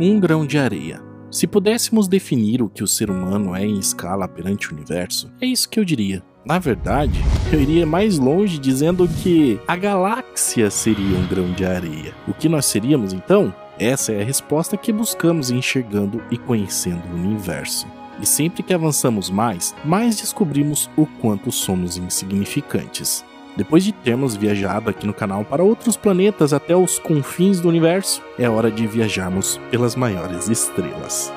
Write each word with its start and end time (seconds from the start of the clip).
Um 0.00 0.20
grão 0.20 0.46
de 0.46 0.56
areia. 0.56 1.02
Se 1.28 1.44
pudéssemos 1.44 2.06
definir 2.06 2.62
o 2.62 2.68
que 2.68 2.84
o 2.84 2.86
ser 2.86 3.10
humano 3.10 3.52
é 3.52 3.66
em 3.66 3.80
escala 3.80 4.28
perante 4.28 4.70
o 4.70 4.74
universo, 4.76 5.28
é 5.40 5.46
isso 5.46 5.68
que 5.68 5.80
eu 5.80 5.84
diria. 5.84 6.22
Na 6.46 6.60
verdade, 6.60 7.18
eu 7.52 7.60
iria 7.60 7.84
mais 7.84 8.16
longe 8.16 8.58
dizendo 8.58 9.08
que 9.08 9.58
a 9.66 9.74
galáxia 9.74 10.70
seria 10.70 11.18
um 11.18 11.26
grão 11.26 11.50
de 11.50 11.64
areia. 11.64 12.14
O 12.28 12.32
que 12.32 12.48
nós 12.48 12.66
seríamos 12.66 13.12
então? 13.12 13.52
Essa 13.76 14.12
é 14.12 14.22
a 14.22 14.24
resposta 14.24 14.76
que 14.76 14.92
buscamos 14.92 15.50
enxergando 15.50 16.22
e 16.30 16.38
conhecendo 16.38 17.02
o 17.08 17.16
universo. 17.16 17.88
E 18.20 18.26
sempre 18.26 18.62
que 18.62 18.72
avançamos 18.72 19.28
mais, 19.28 19.74
mais 19.84 20.20
descobrimos 20.20 20.88
o 20.96 21.06
quanto 21.06 21.50
somos 21.50 21.96
insignificantes. 21.96 23.24
Depois 23.58 23.82
de 23.82 23.90
termos 23.90 24.36
viajado 24.36 24.88
aqui 24.88 25.04
no 25.04 25.12
canal 25.12 25.44
para 25.44 25.64
outros 25.64 25.96
planetas 25.96 26.52
até 26.52 26.76
os 26.76 26.96
confins 27.00 27.60
do 27.60 27.68
universo, 27.68 28.22
é 28.38 28.48
hora 28.48 28.70
de 28.70 28.86
viajarmos 28.86 29.60
pelas 29.68 29.96
maiores 29.96 30.48
estrelas. 30.48 31.32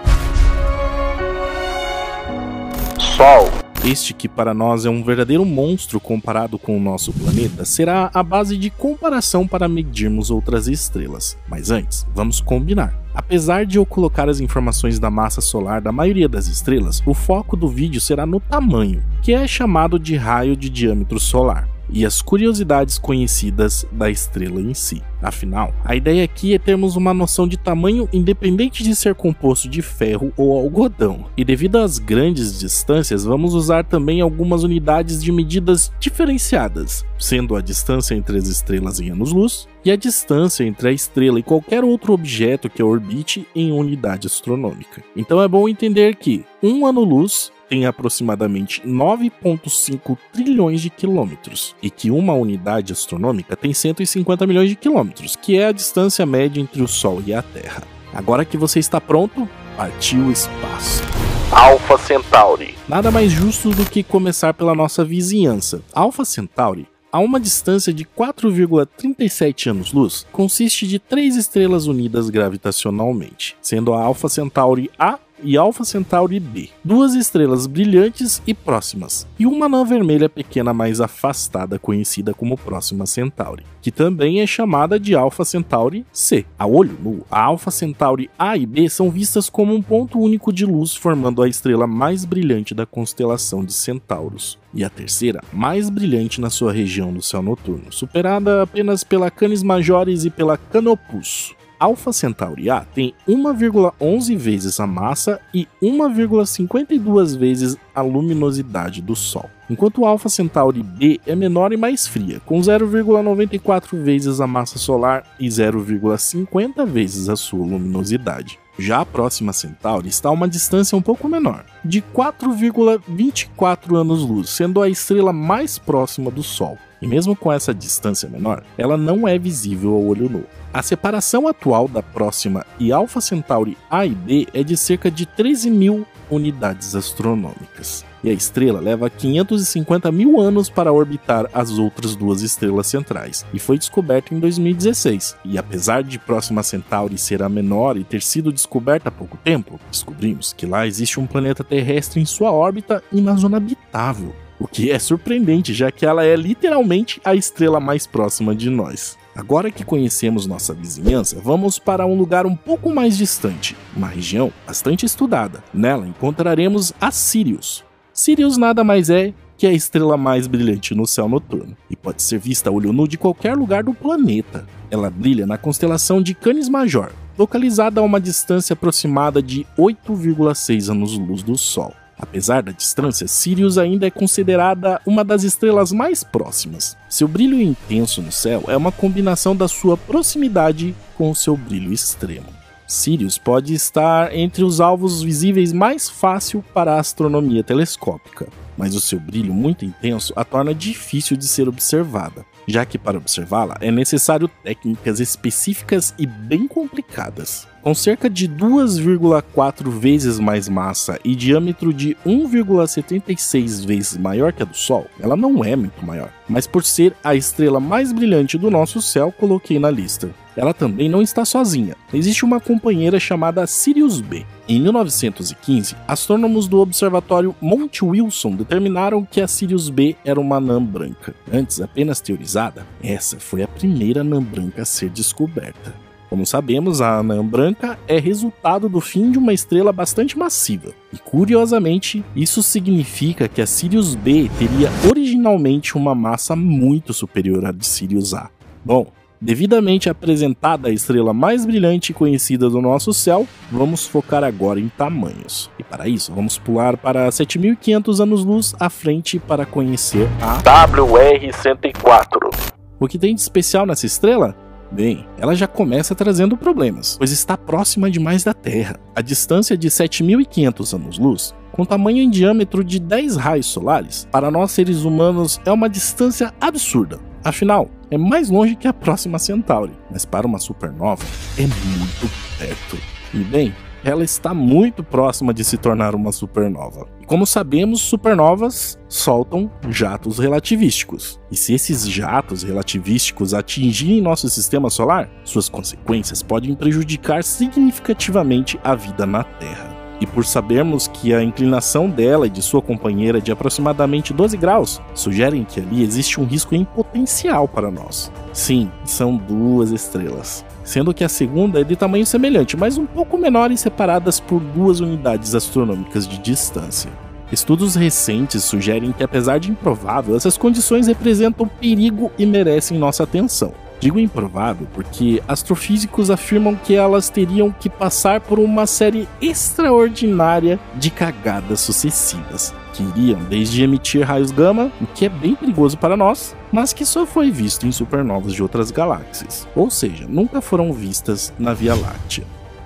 Sol. 3.00 3.50
Este 3.84 4.14
que 4.14 4.30
para 4.30 4.54
nós 4.54 4.86
é 4.86 4.90
um 4.92 5.04
verdadeiro 5.04 5.44
monstro 5.44 6.00
comparado 6.00 6.60
com 6.60 6.78
o 6.78 6.80
nosso 6.80 7.12
planeta, 7.12 7.66
será 7.66 8.12
a 8.14 8.22
base 8.22 8.56
de 8.56 8.70
comparação 8.70 9.48
para 9.48 9.68
medirmos 9.68 10.30
outras 10.30 10.68
estrelas. 10.68 11.36
Mas 11.50 11.72
antes, 11.72 12.06
vamos 12.14 12.40
combinar. 12.40 12.94
Apesar 13.16 13.66
de 13.66 13.80
eu 13.80 13.86
colocar 13.86 14.30
as 14.30 14.40
informações 14.40 15.00
da 15.00 15.10
massa 15.10 15.42
solar 15.42 15.82
da 15.82 15.92
maioria 15.92 16.30
das 16.30 16.46
estrelas, 16.46 17.02
o 17.04 17.16
foco 17.16 17.58
do 17.58 17.68
vídeo 17.68 18.00
será 18.00 18.28
no 18.28 18.40
tamanho, 18.40 19.02
que 19.24 19.34
é 19.34 19.48
chamado 19.48 19.98
de 19.98 20.16
raio 20.16 20.56
de 20.56 20.70
diâmetro 20.70 21.20
solar 21.20 21.71
e 21.92 22.06
as 22.06 22.22
curiosidades 22.22 22.98
conhecidas 22.98 23.86
da 23.92 24.10
estrela 24.10 24.62
em 24.62 24.74
si. 24.74 25.02
Afinal, 25.22 25.74
a 25.86 25.96
ideia 25.96 26.24
aqui 26.24 26.54
é 26.54 26.58
termos 26.58 26.96
uma 26.96 27.14
noção 27.14 27.48
de 27.48 27.58
tamanho 27.58 28.10
independente 28.12 28.84
de 28.84 28.96
ser 28.96 29.14
composto 29.14 29.70
de 29.70 29.82
ferro 29.82 30.34
ou 30.36 30.58
algodão. 30.58 31.26
E 31.38 31.46
devido 31.46 31.78
às 31.78 32.00
grandes 32.00 32.60
distâncias, 32.60 33.24
vamos 33.24 33.54
usar 33.54 33.84
também 33.84 34.22
algumas 34.22 34.64
unidades 34.64 35.22
de 35.22 35.32
medidas 35.32 35.92
diferenciadas, 36.00 37.06
sendo 37.20 37.56
a 37.56 37.62
distância 37.62 38.16
entre 38.16 38.38
as 38.38 38.48
estrelas 38.48 39.00
em 39.00 39.12
anos-luz 39.12 39.68
e 39.86 39.92
a 39.92 39.96
distância 39.96 40.64
entre 40.64 40.90
a 40.90 40.92
estrela 40.92 41.40
e 41.40 41.44
qualquer 41.44 41.84
outro 41.84 42.14
objeto 42.14 42.70
que 42.70 42.82
a 42.82 42.86
orbite 42.86 43.48
em 43.56 43.72
unidade 43.72 44.28
astronômica. 44.28 45.04
Então 45.16 45.42
é 45.42 45.48
bom 45.48 45.68
entender 45.68 46.16
que 46.16 46.44
um 46.64 46.86
ano-luz 46.86 47.52
tem 47.72 47.86
aproximadamente 47.86 48.82
9,5 48.86 50.18
trilhões 50.34 50.82
de 50.82 50.90
quilômetros 50.90 51.74
e 51.82 51.90
que 51.90 52.12
uma 52.12 52.34
unidade 52.34 52.92
astronômica 52.92 53.56
tem 53.56 53.74
150 53.74 54.46
milhões 54.46 54.68
de 54.68 54.76
quilômetros, 54.76 55.38
que 55.38 55.58
é 55.58 55.68
a 55.68 55.72
distância 55.72 56.26
média 56.26 56.60
entre 56.60 56.84
o 56.84 56.88
Sol 56.88 57.24
e 57.26 57.34
a 57.34 57.42
Terra. 57.42 57.84
Agora 58.14 58.44
que 58.44 58.58
você 58.58 58.80
está 58.80 59.00
pronto, 59.00 59.48
partiu 59.78 60.26
o 60.26 60.32
espaço. 60.34 61.02
Alpha 61.50 61.98
Centauri. 61.98 62.76
Nada 62.90 63.10
mais 63.10 63.32
justo 63.32 63.70
do 63.70 63.90
que 63.90 64.04
começar 64.04 64.54
pela 64.54 64.76
nossa 64.76 65.06
vizinhança. 65.06 65.82
Alpha 65.94 66.26
Centauri 66.26 66.90
a 67.12 67.20
uma 67.20 67.42
distância 67.42 67.94
de 67.94 68.06
4,37 68.06 69.70
anos-luz, 69.70 70.26
consiste 70.32 70.88
de 70.88 70.98
três 70.98 71.36
estrelas 71.36 71.86
unidas 71.86 72.30
gravitacionalmente, 72.30 73.58
sendo 73.62 73.94
a 73.94 74.02
Alpha 74.02 74.30
Centauri 74.30 74.90
A 74.98 75.20
e 75.44 75.58
Alpha 75.58 75.84
Centauri 75.84 76.40
B, 76.40 76.70
duas 76.84 77.14
estrelas 77.14 77.68
brilhantes 77.68 78.42
e 78.46 78.54
próximas, 78.54 79.28
e 79.38 79.46
uma 79.46 79.66
anã 79.66 79.86
vermelha 79.86 80.30
pequena 80.30 80.74
mais 80.74 81.02
afastada 81.02 81.80
conhecida 81.80 82.34
como 82.34 82.58
Próxima 82.58 83.06
Centauri, 83.06 83.64
que 83.82 83.92
também 83.92 84.42
é 84.42 84.48
chamada 84.48 85.00
de 85.00 85.16
Alpha 85.16 85.44
Centauri 85.44 86.06
C. 86.12 86.46
A 86.58 86.66
olho 86.68 86.98
nu, 87.02 87.26
a 87.30 87.42
Alpha 87.42 87.72
Centauri 87.72 88.30
A 88.38 88.58
e 88.58 88.66
B 88.66 88.90
são 88.90 89.10
vistas 89.10 89.50
como 89.50 89.74
um 89.74 89.82
ponto 89.82 90.20
único 90.20 90.52
de 90.54 90.66
luz 90.66 90.96
formando 90.96 91.42
a 91.42 91.48
estrela 91.48 91.88
mais 91.88 92.26
brilhante 92.26 92.74
da 92.74 92.86
constelação 92.86 93.64
de 93.64 93.74
Centauros, 93.74 94.60
e 94.74 94.84
a 94.84 94.90
terceira, 94.90 95.42
mais 95.52 95.90
brilhante 95.90 96.40
na 96.40 96.50
sua 96.50 96.72
região 96.72 97.12
do 97.14 97.22
céu 97.22 97.42
noturno, 97.42 97.92
superada 97.92 98.64
apenas 98.64 99.04
pela 99.04 99.30
Canis 99.30 99.64
Majoris 99.64 100.26
e 100.26 100.30
pela 100.30 100.58
Canopus. 100.58 101.56
Alpha 101.82 102.14
Centauri 102.14 102.70
A 102.70 102.82
tem 102.82 103.12
1,11 103.28 104.38
vezes 104.38 104.80
a 104.80 104.86
massa 104.86 105.42
e 105.52 105.68
1,52 105.82 107.36
vezes 107.36 107.76
a 107.96 108.04
luminosidade 108.04 109.02
do 109.02 109.16
Sol, 109.16 109.50
enquanto 109.68 110.06
Alpha 110.06 110.30
Centauri 110.30 110.84
B 110.84 111.20
é 111.26 111.34
menor 111.36 111.74
e 111.74 111.78
mais 111.78 112.06
fria, 112.06 112.40
com 112.46 112.60
0,94 112.60 114.00
vezes 114.00 114.40
a 114.40 114.46
massa 114.46 114.78
solar 114.78 115.24
e 115.40 115.48
0,50 115.48 116.86
vezes 116.86 117.30
a 117.30 117.36
sua 117.36 117.66
luminosidade. 117.66 118.60
Já 118.78 119.02
a 119.02 119.06
próxima 119.06 119.52
Centauri 119.52 120.08
está 120.08 120.30
a 120.30 120.34
uma 120.34 120.48
distância 120.48 120.96
um 120.96 121.02
pouco 121.02 121.28
menor, 121.28 121.66
de 121.84 122.00
4,24 122.00 123.96
anos-luz, 123.96 124.52
sendo 124.52 124.84
a 124.84 124.88
estrela 124.88 125.34
mais 125.34 125.80
próxima 125.80 126.30
do 126.30 126.44
Sol. 126.44 126.78
E 127.02 127.08
mesmo 127.08 127.36
com 127.36 127.52
essa 127.52 127.74
distância 127.74 128.30
menor, 128.30 128.64
ela 128.78 128.96
não 128.96 129.28
é 129.28 129.38
visível 129.38 129.94
ao 129.94 130.06
olho 130.06 130.30
nu. 130.30 130.44
A 130.74 130.82
separação 130.82 131.48
atual 131.48 131.88
da 131.88 132.02
próxima 132.02 132.66
e 132.80 132.92
Alpha 132.92 133.20
Centauri 133.20 133.78
A 133.90 134.06
e 134.06 134.16
B 134.16 134.48
é 134.54 134.64
de 134.64 134.78
cerca 134.78 135.12
de 135.12 135.26
13 135.26 135.70
mil 135.70 136.06
unidades 136.30 136.96
astronômicas. 136.96 138.06
E 138.24 138.30
a 138.30 138.34
estrela 138.34 138.80
leva 138.80 139.10
550 139.10 140.12
mil 140.12 140.40
anos 140.40 140.70
para 140.70 140.94
orbitar 140.94 141.50
as 141.54 141.78
outras 141.78 142.16
duas 142.16 142.42
estrelas 142.42 142.88
centrais, 142.88 143.46
e 143.52 143.60
foi 143.60 143.78
descoberta 143.78 144.34
em 144.34 144.40
2016. 144.40 145.36
E 145.44 145.58
apesar 145.58 146.04
de 146.04 146.20
Próxima 146.20 146.62
Centauri 146.62 147.18
ser 147.18 147.42
a 147.42 147.50
menor 147.50 147.98
e 147.98 148.04
ter 148.04 148.22
sido 148.22 148.54
descoberta 148.54 149.10
há 149.10 149.12
pouco 149.12 149.38
tempo, 149.38 149.80
descobrimos 149.90 150.54
que 150.54 150.68
lá 150.68 150.86
existe 150.86 151.20
um 151.20 151.26
planeta 151.26 151.64
terrestre 151.64 152.22
em 152.22 152.26
sua 152.26 152.52
órbita 152.52 153.04
e 153.12 153.20
na 153.20 153.36
zona 153.36 153.58
habitável. 153.58 154.34
O 154.62 154.68
que 154.68 154.92
é 154.92 155.00
surpreendente, 155.00 155.74
já 155.74 155.90
que 155.92 156.06
ela 156.06 156.24
é 156.24 156.36
literalmente 156.36 157.20
a 157.26 157.34
estrela 157.34 157.80
mais 157.80 158.06
próxima 158.06 158.56
de 158.56 158.70
nós. 158.70 159.18
Agora 159.36 159.72
que 159.72 159.84
conhecemos 159.84 160.46
nossa 160.46 160.72
vizinhança, 160.72 161.42
vamos 161.44 161.80
para 161.80 162.06
um 162.06 162.16
lugar 162.16 162.46
um 162.46 162.56
pouco 162.56 162.94
mais 162.94 163.18
distante, 163.18 163.76
uma 163.98 164.08
região 164.08 164.54
bastante 164.68 165.04
estudada. 165.04 165.64
Nela 165.74 166.08
encontraremos 166.08 166.94
a 167.02 167.10
Sirius. 167.10 167.84
Sirius 168.14 168.56
nada 168.56 168.84
mais 168.84 169.10
é 169.10 169.34
que 169.58 169.66
a 169.66 169.74
estrela 169.74 170.16
mais 170.16 170.46
brilhante 170.46 170.94
no 170.94 171.08
céu 171.08 171.28
noturno 171.28 171.76
e 171.90 171.96
pode 171.96 172.22
ser 172.22 172.38
vista 172.38 172.70
a 172.70 172.74
olho 172.74 172.94
nu 172.94 173.08
de 173.08 173.18
qualquer 173.18 173.58
lugar 173.58 173.84
do 173.84 173.96
planeta. 173.96 174.68
Ela 174.92 175.10
brilha 175.10 175.48
na 175.48 175.58
constelação 175.58 176.22
de 176.22 176.36
Canis 176.36 176.70
Major, 176.70 177.12
localizada 177.36 178.00
a 178.00 178.04
uma 178.04 178.22
distância 178.22 178.76
aproximada 178.76 179.42
de 179.42 179.66
8,6 179.76 180.92
anos-luz 180.92 181.42
do 181.42 181.58
Sol. 181.58 181.96
Apesar 182.22 182.62
da 182.62 182.72
distância, 182.72 183.28
Sirius 183.28 183.80
ainda 183.80 184.06
é 184.06 184.12
considerada 184.12 185.02
uma 185.08 185.24
das 185.24 185.44
estrelas 185.44 185.92
mais 185.92 186.24
próximas. 186.24 186.96
Seu 187.10 187.28
brilho 187.28 187.60
intenso 187.60 188.22
no 188.22 188.32
céu 188.32 188.64
é 188.68 188.78
uma 188.78 188.92
combinação 188.92 189.56
da 189.56 189.68
sua 189.68 189.98
proximidade 189.98 190.96
com 191.18 191.32
o 191.32 191.36
seu 191.36 191.58
brilho 191.58 191.92
extremo. 191.92 192.46
Sirius 192.88 193.38
pode 193.38 193.74
estar 193.74 194.36
entre 194.36 194.64
os 194.64 194.80
alvos 194.80 195.24
visíveis 195.24 195.74
mais 195.74 196.10
fácil 196.10 196.64
para 196.74 196.96
a 196.96 197.00
astronomia 197.00 197.64
telescópica, 197.64 198.48
mas 198.78 198.94
o 198.94 199.00
seu 199.00 199.20
brilho 199.20 199.54
muito 199.54 199.86
intenso 199.86 200.34
a 200.36 200.44
torna 200.44 200.76
difícil 200.76 201.36
de 201.36 201.48
ser 201.48 201.68
observada, 201.68 202.46
já 202.72 202.86
que 202.86 202.98
para 202.98 203.18
observá-la 203.18 203.78
é 203.82 203.92
necessário 203.92 204.50
técnicas 204.64 205.20
específicas 205.20 206.14
e 206.18 206.26
bem 206.26 206.68
complicadas. 206.68 207.68
Com 207.82 207.96
cerca 207.96 208.30
de 208.30 208.48
2,4 208.48 209.90
vezes 209.90 210.40
mais 210.40 210.70
massa 210.70 211.20
e 211.24 211.36
diâmetro 211.36 211.92
de 211.92 212.16
1,76 212.26 213.86
vezes 213.86 214.18
maior 214.18 214.54
que 214.54 214.62
a 214.62 214.66
do 214.66 214.78
Sol, 214.78 215.08
ela 215.20 215.36
não 215.36 215.66
é 215.66 215.76
muito 215.76 216.06
maior, 216.06 216.32
mas 216.48 216.68
por 216.68 216.84
ser 216.84 217.16
a 217.24 217.36
estrela 217.36 217.80
mais 217.80 218.12
brilhante 218.12 218.58
do 218.58 218.70
nosso 218.70 219.02
céu, 219.02 219.32
coloquei 219.32 219.80
na 219.80 219.90
lista. 219.90 220.30
Ela 220.62 220.76
também 220.76 221.10
não 221.10 221.24
está 221.24 221.44
sozinha, 221.44 221.96
existe 222.14 222.46
uma 222.46 222.60
companheira 222.60 223.20
chamada 223.20 223.66
Sirius 223.66 224.22
B. 224.22 224.46
Em 224.70 224.80
1915, 224.80 225.96
astrônomos 226.08 226.68
do 226.68 226.80
Observatório 226.80 227.56
Monte 227.60 228.06
Wilson 228.06 228.52
determinaram 228.52 229.26
que 229.26 229.42
a 229.42 229.48
Sirius 229.48 229.90
B 229.90 230.16
era 230.24 230.40
uma 230.40 230.58
anã 230.58 230.80
branca. 230.80 231.34
Antes 231.52 231.82
apenas 231.82 232.22
teorizada, 232.22 232.86
essa 233.02 233.40
foi 233.40 233.64
a 233.64 233.68
primeira 233.68 234.22
anã 234.22 234.40
branca 234.40 234.84
a 234.84 234.86
ser 234.86 235.10
descoberta. 235.10 235.96
Como 236.30 236.46
sabemos, 236.46 237.02
a 237.02 237.18
anã 237.18 237.44
branca 237.44 237.98
é 238.08 238.20
resultado 238.20 238.88
do 238.88 239.02
fim 239.02 239.32
de 239.32 239.40
uma 239.40 239.54
estrela 239.54 239.92
bastante 239.92 240.38
massiva. 240.38 240.94
E 241.12 241.18
curiosamente, 241.18 242.24
isso 242.36 242.62
significa 242.62 243.48
que 243.48 243.64
a 243.64 243.66
Sirius 243.66 244.14
B 244.14 244.48
teria 244.60 244.92
originalmente 245.10 245.98
uma 245.98 246.14
massa 246.14 246.56
muito 246.56 247.16
superior 247.16 247.66
à 247.66 247.72
de 247.72 247.88
Sirius 247.88 248.36
A. 248.36 248.52
Bom, 248.86 249.12
devidamente 249.42 250.10
apresentada 250.10 250.90
a 250.90 250.92
estrela 250.92 251.34
mais 251.34 251.66
brilhante 251.66 252.14
conhecida 252.14 252.70
do 252.70 252.80
nosso 252.80 253.12
céu, 253.14 253.48
vamos 253.72 254.06
focar 254.06 254.44
agora 254.44 254.80
em 254.80 254.90
tamanhos. 254.90 255.72
E 255.80 255.84
para 255.84 256.08
isso, 256.08 256.32
vamos 256.34 256.60
pular 256.60 256.96
para 256.96 257.32
7500 257.32 258.22
anos-luz 258.22 258.76
à 258.80 258.90
frente 258.90 259.40
para 259.40 259.66
conhecer 259.66 260.28
a 260.40 260.62
WR-104. 260.62 262.52
O 263.00 263.08
que 263.08 263.18
tem 263.18 263.34
de 263.34 263.42
especial 263.42 263.88
nessa 263.88 264.06
estrela? 264.06 264.56
Bem, 264.92 265.26
ela 265.40 265.56
já 265.56 265.68
começa 265.68 266.14
trazendo 266.14 266.58
problemas, 266.58 267.16
pois 267.18 267.32
está 267.32 267.58
próxima 267.58 268.12
demais 268.12 268.44
da 268.44 268.54
Terra. 268.54 269.00
A 269.16 269.22
distância 269.22 269.78
de 269.78 269.90
7.500 269.90 270.94
anos-luz 270.94 271.56
com 271.72 271.86
tamanho 271.86 272.22
em 272.22 272.30
diâmetro 272.30 272.84
de 272.84 273.00
10 273.00 273.38
raios 273.38 273.68
solares, 273.68 274.28
para 274.32 274.52
nós 274.52 274.72
seres 274.72 275.04
humanos 275.04 275.60
é 275.66 275.72
uma 275.72 275.90
distância 275.90 276.54
absurda. 276.60 277.20
Afinal, 277.44 277.90
é 278.12 278.18
mais 278.18 278.50
longe 278.50 278.76
que 278.76 278.88
a 278.88 278.94
próxima 278.94 279.40
Centauri, 279.40 279.94
mas 280.12 280.26
para 280.26 280.46
uma 280.46 280.60
supernova 280.60 281.24
é 281.58 281.62
muito 281.62 282.30
perto. 282.60 282.98
E 283.34 283.38
bem, 283.38 283.74
ela 284.04 284.24
está 284.24 284.54
muito 284.54 285.04
próxima 285.04 285.54
de 285.54 285.64
se 285.64 285.78
tornar 285.78 286.14
uma 286.14 286.34
supernova. 286.34 287.08
E 287.22 287.26
como 287.26 287.46
sabemos, 287.46 288.02
supernovas 288.02 289.00
soltam 289.08 289.72
jatos 289.90 290.40
relativísticos. 290.40 291.40
E 291.50 291.56
se 291.56 291.74
esses 291.74 292.06
jatos 292.08 292.64
relativísticos 292.64 293.54
atingirem 293.54 294.22
nosso 294.22 294.50
sistema 294.50 294.90
solar, 294.90 295.30
suas 295.46 295.70
consequências 295.70 296.44
podem 296.44 296.76
prejudicar 296.76 297.44
significativamente 297.44 298.78
a 298.84 298.94
vida 298.94 299.26
na 299.26 299.44
Terra. 299.44 300.01
E 300.22 300.26
por 300.28 300.46
sabermos 300.46 301.08
que 301.08 301.34
a 301.34 301.44
inclinação 301.44 302.10
dela 302.10 302.48
e 302.48 302.50
de 302.50 302.62
sua 302.62 302.82
companheira 302.82 303.40
é 303.40 303.42
de 303.42 303.52
aproximadamente 303.52 304.32
12 304.32 304.56
graus, 304.56 305.02
sugerem 305.14 305.66
que 305.66 305.82
ali 305.82 306.04
existe 306.04 306.40
um 306.40 306.46
risco 306.46 306.76
em 306.76 306.86
potencial 306.86 307.68
para 307.68 307.92
nós. 307.92 308.32
Sim, 308.54 308.90
são 309.04 309.36
duas 309.36 309.92
estrelas 309.92 310.64
sendo 310.84 311.14
que 311.14 311.24
a 311.24 311.30
segunda 311.30 311.80
é 311.80 311.84
de 311.84 311.96
tamanho 311.96 312.26
semelhante, 312.26 312.76
mas 312.76 312.98
um 312.98 313.06
pouco 313.06 313.38
menor 313.38 313.72
e 313.72 313.78
separadas 313.78 314.40
por 314.40 314.60
duas 314.60 315.00
unidades 315.00 315.56
astronômicas 315.56 316.28
de 316.28 316.38
distância. 316.38 317.10
Estudos 317.52 317.96
recentes 317.96 318.64
sugerem 318.64 319.12
que, 319.12 319.24
apesar 319.24 319.60
de 319.60 319.70
improvável, 319.70 320.36
essas 320.38 320.58
condições 320.58 321.08
representam 321.08 321.68
perigo 321.68 322.32
e 322.38 322.46
merecem 322.46 322.98
nossa 322.98 323.24
atenção. 323.24 323.74
Digo 324.02 324.20
improvável 324.20 324.88
porque 324.96 325.44
astrofísicos 325.48 326.32
afirmam 326.32 326.76
que 326.76 326.96
elas 326.96 327.30
teriam 327.30 327.72
que 327.72 327.88
passar 327.88 328.42
por 328.42 328.58
uma 328.58 328.88
série 328.88 329.30
extraordinária 329.40 330.80
de 330.96 331.12
cagadas 331.12 331.82
sucessivas, 331.82 332.74
que 332.94 333.04
iriam 333.04 333.40
desde 333.44 333.84
emitir 333.84 334.26
raios 334.26 334.50
gama, 334.50 334.92
o 335.00 335.06
que 335.06 335.28
é 335.28 335.30
bem 335.30 335.54
perigoso 335.54 336.00
para 336.00 336.18
nós, 336.18 336.56
mas 336.72 336.94
que 336.94 337.06
só 337.06 337.28
foi 337.28 337.52
visto 337.52 337.86
em 337.86 337.92
supernovas 337.92 338.54
de 338.54 338.64
outras 338.64 338.90
galáxias, 338.90 339.68
ou 339.76 339.92
seja, 339.92 340.26
nunca 340.28 340.62
foram 340.62 340.92
vistas 340.92 341.54
na 341.60 341.72
Via 341.72 341.94
Láctea. 341.94 342.44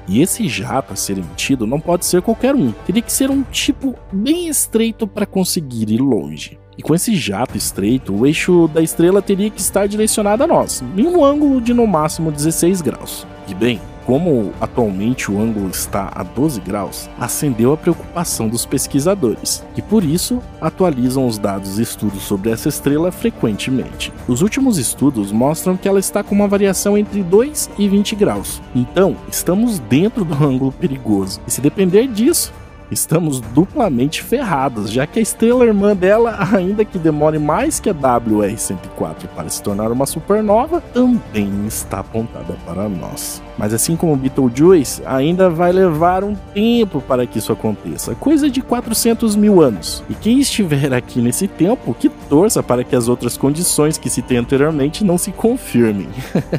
E 0.09 0.21
esse 0.21 0.49
jato 0.49 0.91
a 0.91 0.95
ser 0.97 1.17
emitido 1.17 1.65
não 1.65 1.79
pode 1.79 2.05
ser 2.05 2.21
qualquer 2.21 2.53
um, 2.53 2.73
teria 2.85 3.01
que 3.01 3.11
ser 3.11 3.31
um 3.31 3.41
tipo 3.41 3.95
bem 4.11 4.49
estreito 4.49 5.07
para 5.07 5.25
conseguir 5.25 5.89
ir 5.89 6.01
longe. 6.01 6.59
E 6.77 6.81
com 6.81 6.93
esse 6.93 7.15
jato 7.15 7.57
estreito, 7.57 8.13
o 8.13 8.25
eixo 8.25 8.67
da 8.67 8.81
estrela 8.81 9.21
teria 9.21 9.49
que 9.49 9.61
estar 9.61 9.87
direcionado 9.87 10.43
a 10.43 10.47
nós, 10.47 10.83
em 10.97 11.07
um 11.07 11.23
ângulo 11.23 11.61
de 11.61 11.73
no 11.73 11.87
máximo 11.87 12.31
16 12.31 12.81
graus. 12.81 13.25
E 13.47 13.53
bem, 13.53 13.79
como 14.05 14.53
atualmente 14.61 15.31
o 15.31 15.41
ângulo 15.41 15.69
está 15.69 16.11
a 16.13 16.21
12 16.21 16.61
graus, 16.61 17.09
acendeu 17.19 17.73
a 17.73 17.77
preocupação 17.77 18.47
dos 18.47 18.65
pesquisadores, 18.65 19.65
que 19.73 19.81
por 19.81 20.03
isso 20.03 20.41
atualizam 20.61 21.25
os 21.25 21.37
dados 21.39 21.79
e 21.79 21.81
estudos 21.81 22.21
sobre 22.23 22.51
essa 22.51 22.69
estrela 22.69 23.11
frequentemente. 23.11 24.13
Os 24.27 24.41
últimos 24.41 24.77
estudos 24.77 25.31
mostram 25.31 25.75
que 25.75 25.87
ela 25.87 25.99
está 25.99 26.23
com 26.23 26.35
uma 26.35 26.47
variação 26.47 26.97
entre 26.97 27.23
2 27.23 27.71
e 27.79 27.87
20 27.87 28.15
graus, 28.15 28.61
então 28.75 29.17
estamos 29.27 29.79
dentro 29.79 30.23
do 30.23 30.35
ângulo 30.35 30.71
perigoso, 30.71 31.41
e 31.47 31.51
se 31.51 31.61
depender 31.61 32.07
disso, 32.07 32.53
estamos 32.95 33.39
duplamente 33.39 34.23
ferrados, 34.23 34.89
já 34.89 35.05
que 35.05 35.19
a 35.19 35.21
estrela 35.21 35.65
irmã 35.65 35.95
dela, 35.95 36.37
ainda 36.51 36.83
que 36.83 36.97
demore 36.97 37.37
mais 37.37 37.79
que 37.79 37.89
a 37.89 37.93
WR-104 37.93 39.27
para 39.35 39.49
se 39.49 39.61
tornar 39.61 39.91
uma 39.91 40.05
supernova, 40.05 40.81
também 40.93 41.67
está 41.67 41.99
apontada 41.99 42.55
para 42.65 42.89
nós. 42.89 43.41
Mas 43.57 43.73
assim 43.73 43.95
como 43.95 44.15
Betelgeuse, 44.15 45.01
ainda 45.05 45.49
vai 45.49 45.71
levar 45.71 46.23
um 46.23 46.35
tempo 46.53 47.01
para 47.01 47.25
que 47.27 47.37
isso 47.39 47.51
aconteça, 47.51 48.15
coisa 48.15 48.49
de 48.49 48.61
400 48.61 49.35
mil 49.35 49.61
anos. 49.61 50.03
E 50.09 50.13
quem 50.13 50.39
estiver 50.39 50.93
aqui 50.93 51.21
nesse 51.21 51.47
tempo, 51.47 51.93
que 51.93 52.09
torça 52.09 52.63
para 52.63 52.83
que 52.83 52.95
as 52.95 53.07
outras 53.07 53.37
condições 53.37 53.97
que 53.97 54.09
citei 54.09 54.37
anteriormente 54.37 55.03
não 55.03 55.17
se 55.17 55.31
confirmem. 55.31 56.07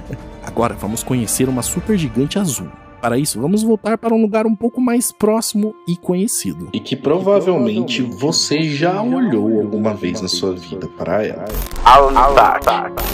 Agora 0.45 0.75
vamos 0.75 1.03
conhecer 1.03 1.49
uma 1.49 1.63
supergigante 1.63 2.39
azul. 2.39 2.69
Para 3.01 3.19
isso, 3.19 3.41
vamos 3.41 3.63
voltar 3.63 3.99
para 3.99 4.15
um 4.15 4.21
lugar 4.21 4.47
um 4.47 4.55
pouco 4.55 4.81
mais 4.81 5.13
próximo 5.13 5.75
e 5.87 5.97
conhecido. 5.97 6.69
E 6.73 6.81
que 6.81 6.97
provavelmente 6.97 8.03
você 8.03 8.63
já 8.63 9.01
olhou 9.03 9.61
alguma 9.61 9.95
vez 9.95 10.21
na 10.21 10.29
sua 10.29 10.53
vida 10.53 10.89
para 10.89 11.25
ela. 11.25 11.45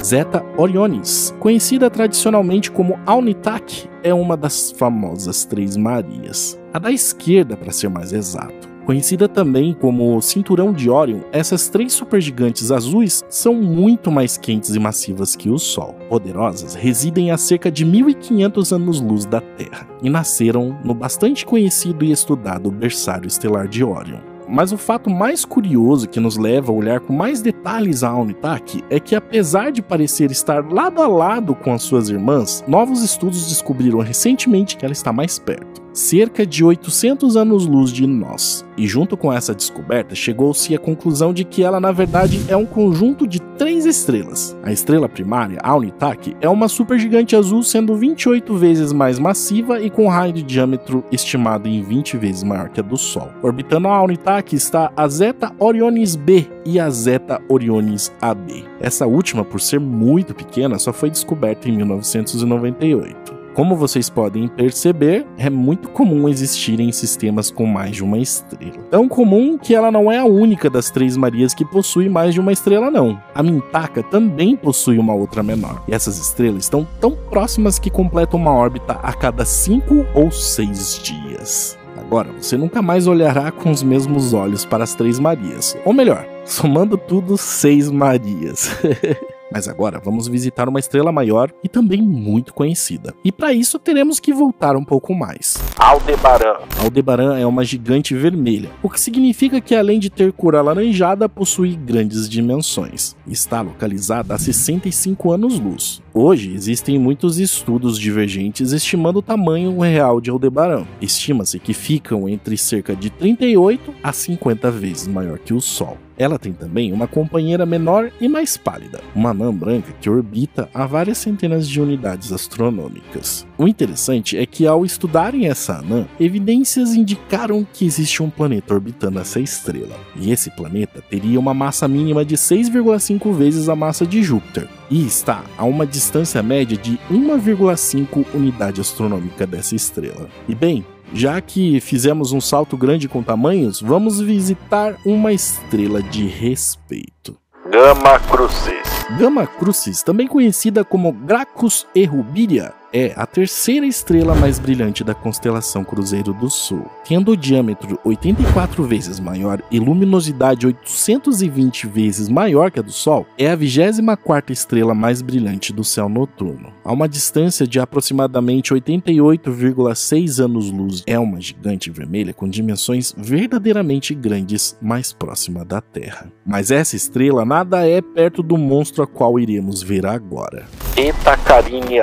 Zeta 0.03 0.45
Orionis, 0.57 1.35
conhecida 1.39 1.91
tradicionalmente 1.91 2.71
como 2.71 2.99
Alnitak, 3.05 3.89
é 4.03 4.13
uma 4.15 4.37
das 4.37 4.73
famosas 4.73 5.45
Três 5.45 5.77
Marias. 5.77 6.59
A 6.73 6.79
da 6.79 6.91
esquerda, 6.91 7.57
para 7.57 7.71
ser 7.71 7.89
mais 7.89 8.13
exato. 8.13 8.62
Conhecida 8.85 9.29
também 9.29 9.73
como 9.73 10.21
Cinturão 10.21 10.73
de 10.73 10.91
Orion, 10.91 11.21
essas 11.31 11.69
três 11.69 11.93
supergigantes 11.93 12.73
azuis 12.73 13.23
são 13.29 13.55
muito 13.55 14.11
mais 14.11 14.37
quentes 14.37 14.75
e 14.75 14.79
massivas 14.79 15.37
que 15.37 15.49
o 15.49 15.59
Sol. 15.59 15.95
Poderosas, 16.09 16.75
residem 16.75 17.31
a 17.31 17.39
cerca 17.39 17.71
de 17.71 17.85
1500 17.85 18.73
anos-luz 18.73 19.25
da 19.25 19.41
Terra 19.41 19.87
e 20.03 20.11
nasceram 20.11 20.77
no 20.85 20.95
bastante 20.95 21.47
conhecido 21.47 22.05
e 22.05 22.11
estudado 22.11 22.73
berçário 22.73 23.29
estelar 23.29 23.69
de 23.69 23.85
Orion. 23.85 24.19
Mas 24.49 24.73
o 24.73 24.77
fato 24.77 25.09
mais 25.09 25.45
curioso 25.45 26.09
que 26.09 26.19
nos 26.19 26.37
leva 26.37 26.73
a 26.73 26.75
olhar 26.75 27.01
com 27.01 27.13
mais 27.13 27.41
detalhes 27.41 28.03
a 28.03 28.15
Unitak 28.15 28.83
é 28.91 28.99
que, 28.99 29.15
apesar 29.15 29.71
de 29.71 29.81
parecer 29.81 30.31
estar 30.31 30.71
lado 30.71 31.01
a 31.01 31.07
lado 31.07 31.55
com 31.55 31.73
as 31.73 31.83
suas 31.83 32.09
irmãs, 32.11 32.65
novos 32.67 33.03
estudos 33.03 33.49
descobriram 33.49 34.01
recentemente 34.01 34.77
que 34.77 34.85
ela 34.85 34.93
está 34.93 35.13
mais 35.13 35.39
perto 35.39 35.83
cerca 35.93 36.47
de 36.47 36.65
800 36.65 37.37
anos-luz 37.37 37.91
de 37.91 38.07
nós. 38.07 38.65
E 38.77 38.87
junto 38.87 39.17
com 39.17 39.33
essa 39.33 39.55
descoberta, 39.55 40.15
chegou-se 40.15 40.75
à 40.75 40.79
conclusão 40.79 41.33
de 41.33 41.45
que 41.45 41.63
ela 41.63 41.79
na 41.79 41.93
verdade 41.93 42.41
é 42.49 42.57
um 42.57 42.65
conjunto 42.65 43.27
de 43.27 43.41
três 43.59 43.85
estrelas. 43.85 44.57
A 44.63 44.73
estrela 44.73 45.09
primária, 45.09 45.59
a 45.63 45.77
Unitak, 45.77 46.35
é 46.41 46.49
uma 46.49 46.69
supergigante 46.69 47.37
azul 47.37 47.63
sendo 47.63 47.95
28 47.95 48.55
vezes 48.57 48.93
mais 48.93 49.19
massiva 49.19 49.81
e 49.81 49.91
com 49.91 50.09
raio 50.09 50.33
de 50.33 50.43
diâmetro 50.43 51.05
estimado 51.13 51.69
em 51.69 51.83
20 51.83 52.17
vezes 52.17 52.43
maior 52.43 52.71
que 52.71 52.81
a 52.81 52.83
do 52.83 52.97
Sol. 52.97 53.31
Orbitando 53.43 53.89
a 53.89 54.03
Unitak 54.03 54.57
está 54.57 54.91
a 54.97 55.07
Zeta 55.09 55.53
Orionis 55.59 56.17
B 56.17 56.47
e 56.65 56.81
a 56.81 56.89
Zeta 56.89 57.41
Orionis 57.49 58.13
AB. 58.21 58.65
Essa 58.81 59.07
última, 59.07 59.45
por 59.45 59.61
ser 59.61 59.81
muito 59.81 60.35
pequena, 60.35 60.79
só 60.79 60.93
foi 60.93 61.11
descoberta 61.11 61.69
em 61.69 61.77
1998. 61.77 63.42
Como 63.55 63.77
vocês 63.77 64.09
podem 64.09 64.49
perceber, 64.49 65.27
é 65.37 65.51
muito 65.51 65.91
comum 65.91 66.27
existirem 66.27 66.91
sistemas 66.91 67.51
com 67.51 67.67
mais 67.67 67.97
de 67.97 68.03
uma 68.03 68.17
estrela. 68.19 68.79
Tão 68.91 69.07
comum 69.07 69.59
que 69.59 69.75
ela 69.75 69.91
não 69.91 70.11
é 70.11 70.19
a 70.19 70.25
única 70.25 70.71
das 70.71 70.91
três 70.91 71.19
Marias 71.19 71.53
que 71.53 71.65
possui 71.65 72.09
mais 72.09 72.33
de 72.33 72.41
uma 72.41 72.53
estrela, 72.53 72.91
não. 72.91 73.21
A 73.35 73.43
Mintaka 73.43 74.03
também 74.03 74.57
possui 74.57 74.99
uma 74.99 75.13
outra 75.13 75.43
menor. 75.43 75.83
E 75.87 75.93
essas 75.93 76.19
estrelas 76.19 76.65
estão 76.65 76.87
tão 76.99 77.11
próximas 77.11 77.79
que 77.79 77.91
completam 77.91 78.41
uma 78.41 78.53
órbita 78.53 78.95
a 79.03 79.13
cada 79.13 79.45
cinco 79.45 80.07
ou 80.15 80.31
seis 80.31 80.99
dias. 81.03 81.79
Agora, 81.99 82.31
você 82.41 82.57
nunca 82.57 82.81
mais 82.81 83.07
olhará 83.07 83.51
com 83.51 83.71
os 83.71 83.83
mesmos 83.83 84.33
olhos 84.33 84.65
para 84.65 84.85
as 84.85 84.95
três 84.95 85.19
Marias. 85.19 85.77
Ou 85.85 85.93
melhor, 85.93 86.27
somando 86.47 86.97
tudo, 86.97 87.37
seis 87.37 87.91
Marias. 87.91 88.71
Mas 89.53 89.69
agora 89.69 90.01
vamos 90.03 90.29
visitar 90.29 90.69
uma 90.69 90.81
estrela 90.81 91.13
maior 91.13 91.53
e 91.63 91.69
também 91.69 92.01
muito 92.01 92.55
conhecida. 92.55 93.15
E 93.25 93.31
para 93.31 93.53
isso 93.53 93.79
teremos 93.79 94.19
que 94.19 94.33
voltar 94.33 94.77
um 94.77 94.85
pouco 94.85 95.15
mais. 95.15 95.59
Aldebaran. 95.77 96.61
Aldebaran 96.83 97.39
é 97.39 97.47
uma 97.47 97.65
gigante 97.65 98.15
vermelha, 98.15 98.71
o 98.83 98.89
que 98.89 99.01
significa 99.01 99.61
que 99.61 99.75
além 99.75 99.99
de 99.99 100.09
ter 100.09 100.33
cor 100.33 100.57
alaranjada, 100.57 101.29
possui 101.29 101.77
grandes 101.77 102.29
dimensões. 102.29 103.15
Está 103.27 103.61
localizada 103.61 104.35
a 104.35 104.39
65 104.39 105.33
anos-luz. 105.33 106.03
Hoje 106.15 106.53
existem 106.53 106.99
muitos 106.99 107.39
estudos 107.39 107.99
divergentes 107.99 108.73
estimando 108.73 109.21
o 109.21 109.23
tamanho 109.23 109.81
real 109.81 110.21
de 110.21 110.29
Aldebaran. 110.29 110.85
Estima-se 111.01 111.59
que 111.59 111.73
ficam 111.73 112.29
entre 112.29 112.55
cerca 112.59 112.95
de 112.95 113.09
38 113.09 113.95
a 114.03 114.13
50 114.13 114.71
vezes 114.71 115.07
maior 115.07 115.39
que 115.39 115.55
o 115.55 115.61
Sol. 115.61 115.97
Ela 116.19 116.39
tem 116.39 116.53
também 116.53 116.93
uma 116.93 117.09
companheira 117.09 117.65
menor 117.65 118.13
e 118.21 118.29
mais 118.29 118.59
pálida, 118.59 119.01
uma 119.15 119.31
anã 119.31 119.55
branca 119.55 119.91
que 120.03 120.11
orbita 120.11 120.69
a 120.75 120.87
várias 120.87 121.17
centenas 121.17 121.67
de 121.67 121.81
unidades 121.81 122.31
astronômicas. 122.31 123.47
O 123.63 123.69
interessante 123.69 124.37
é 124.37 124.45
que 124.45 124.67
ao 124.67 124.85
estudarem 124.85 125.47
essa 125.47 125.75
anã, 125.75 126.09
evidências 126.19 126.97
indicaram 126.97 127.65
que 127.73 127.85
existe 127.85 128.21
um 128.21 128.29
planeta 128.29 128.75
orbitando 128.75 129.21
essa 129.21 129.39
estrela. 129.39 129.97
E 130.17 130.33
esse 130.33 130.51
planeta 130.51 131.01
teria 131.01 131.39
uma 131.39 131.55
massa 131.55 131.87
mínima 131.87 132.25
de 132.25 132.35
6,5 132.35 133.33
vezes 133.33 133.69
a 133.69 133.77
massa 133.77 134.05
de 134.05 134.21
Júpiter, 134.21 134.69
e 134.91 135.07
está 135.07 135.45
a 135.57 135.63
uma 135.63 135.87
distância 135.87 136.43
média 136.43 136.77
de 136.77 136.99
1,5 137.09 138.27
unidade 138.35 138.81
astronômica 138.81 139.47
dessa 139.47 139.77
estrela. 139.77 140.29
E 140.49 140.57
bem, 140.57 140.85
já 141.15 141.41
que 141.41 141.79
fizemos 141.79 142.33
um 142.33 142.41
salto 142.41 142.77
grande 142.77 143.09
com 143.09 143.23
tamanhos, 143.23 143.81
vamos 143.81 144.21
visitar 144.21 144.97
uma 145.07 145.33
estrela 145.33 146.03
de 146.03 146.27
respeito. 146.27 147.37
Gama 147.71 148.19
Crucis. 148.19 149.07
Gama 149.21 149.47
Crucis, 149.47 150.03
também 150.03 150.27
conhecida 150.27 150.85
como 150.85 151.13
Gracchus 151.13 151.87
Errubiria, 151.95 152.75
é 152.93 153.13
a 153.17 153.27
terceira 153.27 153.87
estrela 153.87 154.35
mais 154.35 154.59
brilhante 154.59 155.03
da 155.03 155.15
constelação 155.15 155.83
Cruzeiro 155.83 156.33
do 156.35 156.51
Sul. 156.51 156.85
Tendo 157.07 157.33
o 157.33 157.37
diâmetro 157.37 157.99
84 158.05 158.85
vezes 158.85 159.19
maior 159.19 159.63
e 159.71 159.79
luminosidade 159.79 160.67
820 160.67 161.87
vezes 161.87 162.29
maior 162.29 162.71
que 162.71 162.79
a 162.79 162.83
do 162.83 162.93
Sol, 162.93 163.27
é 163.39 163.51
a 163.51 163.57
24 163.57 164.53
estrela 164.53 164.95
mais 164.95 165.23
brilhante 165.23 165.73
do 165.73 165.83
céu 165.83 166.09
noturno. 166.09 166.73
A 166.85 166.93
uma 166.93 167.09
distância 167.09 167.67
de 167.67 167.81
aproximadamente 167.81 168.75
88,6 168.75 170.45
anos-luz, 170.45 171.03
é 171.07 171.19
uma 171.19 171.41
gigante 171.41 171.91
vermelha 171.91 172.35
com 172.35 172.49
dimensões 172.49 173.15
verdadeiramente 173.17 174.15
grandes, 174.15 174.77
mais 174.81 175.13
próxima 175.13 175.65
da 175.65 175.81
Terra. 175.81 176.31
Mas 176.45 176.71
essa 176.71 176.97
estrela 176.97 177.45
nada 177.45 177.89
é 177.89 178.03
perto 178.03 178.43
do 178.43 178.59
monstro 178.59 179.03
a 179.03 179.07
qual 179.07 179.39
iremos 179.39 179.83
ver 179.83 180.05
agora. 180.05 180.67
Eta 180.97 181.37
Carinhi 181.39 182.01